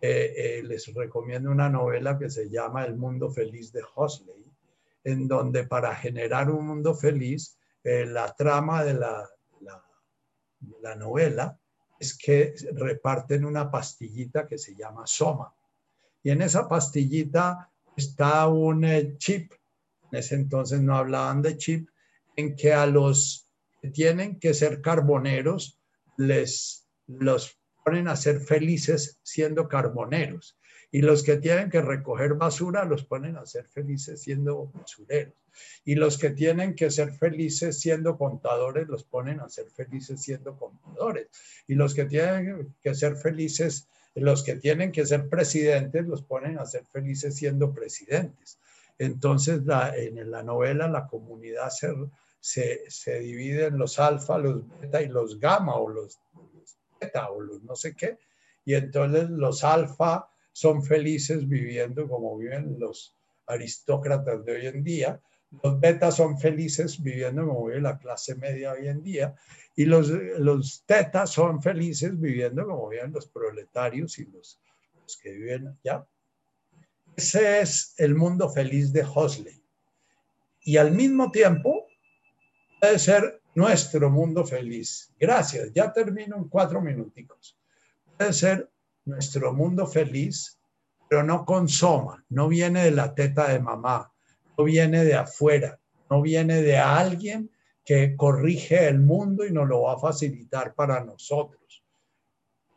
[0.00, 4.44] Eh, eh, les recomiendo una novela que se llama El mundo feliz de Huxley,
[5.02, 9.28] en donde para generar un mundo feliz, eh, la trama de la,
[10.82, 11.58] la novela
[11.98, 15.54] es que reparten una pastillita que se llama Soma.
[16.22, 19.52] Y en esa pastillita está un eh, chip,
[20.10, 21.88] en ese entonces no hablaban de chip,
[22.36, 23.48] en que a los
[23.80, 25.78] que tienen que ser carboneros
[26.16, 30.58] les los ponen a ser felices siendo carboneros.
[30.90, 35.34] Y los que tienen que recoger basura los ponen a ser felices siendo basureros.
[35.84, 40.56] Y los que tienen que ser felices siendo contadores los ponen a ser felices siendo
[40.56, 41.28] contadores.
[41.66, 46.58] Y los que tienen que ser felices los que tienen que ser presidentes los ponen
[46.58, 48.58] a ser felices siendo presidentes.
[48.98, 49.62] Entonces,
[49.96, 51.70] en la novela la comunidad
[52.40, 57.30] se, se, divide en los alfa, los beta y los gamma o los, los beta
[57.30, 58.18] o los no sé qué.
[58.64, 63.16] Y entonces los alfa son felices viviendo como viven los
[63.46, 65.20] aristócratas de hoy en día.
[65.62, 69.34] Los betas son felices viviendo como vive la clase media hoy en día
[69.76, 74.60] y los, los tetas son felices viviendo como viven los proletarios y los,
[75.22, 76.06] que viven allá.
[77.16, 79.62] Ese es el mundo feliz de Hosley.
[80.62, 81.86] Y al mismo tiempo
[82.80, 85.12] puede ser nuestro mundo feliz.
[85.18, 87.58] Gracias, ya termino en cuatro minuticos.
[88.16, 88.70] Puede ser
[89.04, 90.58] nuestro mundo feliz,
[91.08, 94.13] pero no consoma, no viene de la teta de mamá,
[94.56, 95.78] no viene de afuera,
[96.10, 97.50] no viene de alguien
[97.84, 101.84] que corrige el mundo y nos lo va a facilitar para nosotros.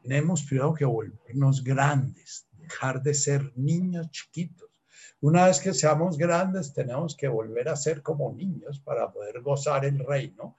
[0.01, 4.69] Tenemos primero que volvernos grandes, dejar de ser niños chiquitos.
[5.21, 9.85] Una vez que seamos grandes, tenemos que volver a ser como niños para poder gozar
[9.85, 10.57] el reino,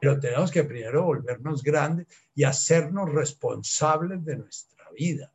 [0.00, 5.32] pero tenemos que primero volvernos grandes y hacernos responsables de nuestra vida.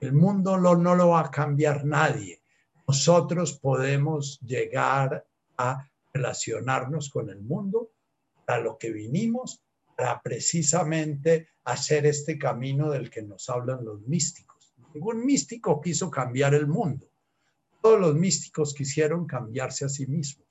[0.00, 2.40] El mundo no lo va a cambiar nadie.
[2.86, 5.26] Nosotros podemos llegar
[5.58, 7.90] a relacionarnos con el mundo
[8.44, 9.62] para lo que vinimos,
[9.96, 14.74] para precisamente hacer este camino del que nos hablan los místicos.
[14.94, 17.08] Ningún místico quiso cambiar el mundo.
[17.82, 20.46] Todos los místicos quisieron cambiarse a sí mismos.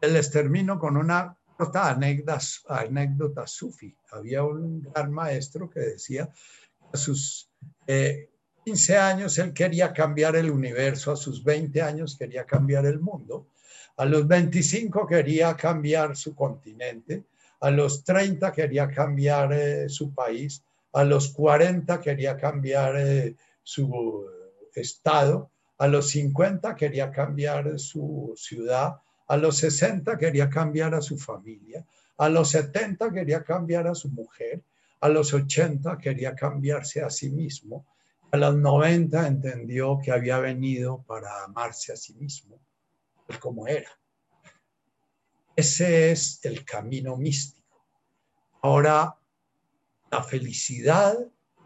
[0.00, 3.94] Les termino con una corta anécdota, sufi.
[4.10, 6.28] Había un gran maestro que decía
[6.92, 7.48] a sus
[8.64, 13.00] 15 eh, años él quería cambiar el universo, a sus 20 años quería cambiar el
[13.00, 13.46] mundo
[13.96, 17.24] a los 25 quería cambiar su continente,
[17.60, 20.62] a los 30 quería cambiar eh, su país,
[20.92, 24.26] a los 40 quería cambiar eh, su
[24.74, 28.96] estado, a los 50 quería cambiar su ciudad,
[29.28, 31.84] a los 60 quería cambiar a su familia,
[32.18, 34.62] a los 70 quería cambiar a su mujer,
[35.00, 37.84] a los 80 quería cambiarse a sí mismo,
[38.32, 42.58] a los 90 entendió que había venido para amarse a sí mismo
[43.38, 43.90] como era.
[45.54, 47.84] Ese es el camino místico.
[48.62, 49.18] Ahora,
[50.10, 51.14] la felicidad,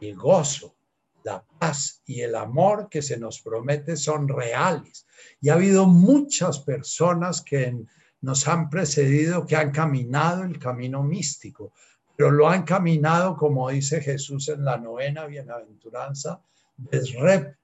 [0.01, 0.77] el gozo,
[1.23, 5.07] la paz y el amor que se nos promete son reales.
[5.41, 7.77] Y ha habido muchas personas que
[8.23, 11.73] nos han precedido, que han caminado el camino místico,
[12.17, 16.43] pero lo han caminado, como dice Jesús en la novena bienaventuranza,
[16.77, 17.57] desrep,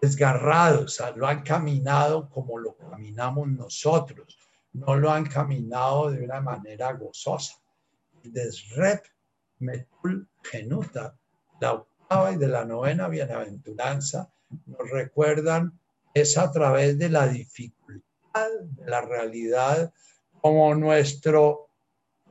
[0.00, 4.38] desgarrados, lo han caminado como lo caminamos nosotros,
[4.72, 7.54] no lo han caminado de una manera gozosa.
[8.22, 9.04] Desrep
[9.58, 11.14] metul genuta,
[11.60, 14.30] la octava y de la novena bienaventuranza,
[14.66, 15.78] nos recuerdan
[16.12, 19.92] es a través de la dificultad de la realidad
[20.40, 21.68] como nuestro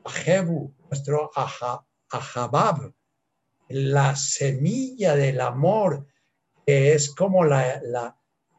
[0.03, 2.93] ajebu, nuestro ahabab,
[3.69, 6.07] la semilla del amor
[6.69, 8.15] que es como la,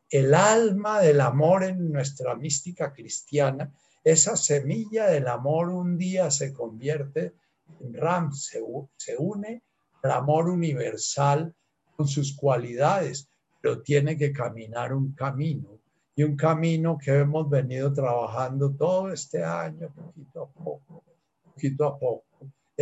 [0.09, 3.73] el alma del amor en nuestra mística cristiana,
[4.03, 7.35] esa semilla del amor un día se convierte
[7.79, 8.61] en ram, se,
[8.97, 9.63] se une
[10.03, 11.55] al amor universal
[11.97, 13.29] con sus cualidades,
[13.61, 15.79] pero tiene que caminar un camino
[16.17, 21.05] y un camino que hemos venido trabajando todo este año, poquito a poco,
[21.45, 22.30] poquito a poco.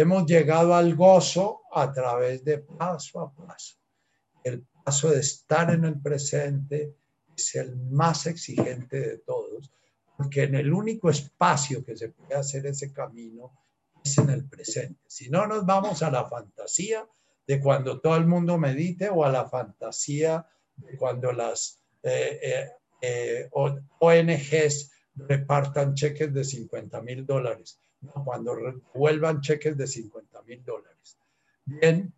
[0.00, 3.78] Hemos llegado al gozo a través de paso a paso.
[4.44, 6.94] El paso de estar en el presente
[7.36, 9.72] es el más exigente de todos,
[10.16, 13.50] porque en el único espacio que se puede hacer ese camino
[14.04, 15.00] es en el presente.
[15.08, 17.04] Si no, nos vamos a la fantasía
[17.44, 20.46] de cuando todo el mundo medite o a la fantasía
[20.76, 22.70] de cuando las eh, eh,
[23.02, 27.80] eh, ONGs repartan cheques de 50 mil dólares,
[28.24, 28.56] cuando
[28.94, 31.18] vuelvan cheques de 50 mil dólares.
[31.64, 32.12] Bien,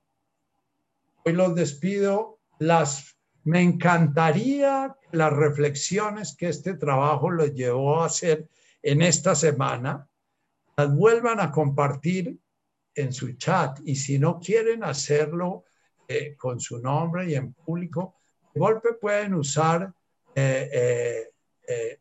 [1.24, 2.38] hoy los despido.
[2.58, 8.48] Las, me encantaría las reflexiones que este trabajo los llevó a hacer
[8.82, 10.08] en esta semana,
[10.76, 12.38] las vuelvan a compartir
[12.94, 13.78] en su chat.
[13.84, 15.64] Y si no quieren hacerlo
[16.06, 18.16] eh, con su nombre y en público,
[18.52, 19.92] de golpe pueden usar
[20.34, 21.29] eh, eh,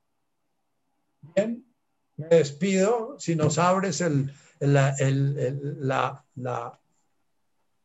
[1.34, 1.65] Bien,
[2.16, 3.16] me despido.
[3.18, 6.80] Si nos abres el, la, la, la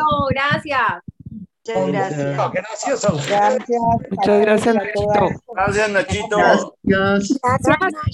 [1.66, 2.36] Muchas gracias.
[2.54, 3.30] Gracias a usted.
[3.30, 3.82] Gracias.
[4.10, 5.30] Muchas gracias, Nachito.
[5.54, 6.38] Gracias, Nachito.
[6.38, 7.40] Gracias.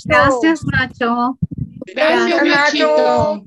[0.06, 1.38] Gracias, Nacho.
[1.86, 3.44] Gracias, Nachito.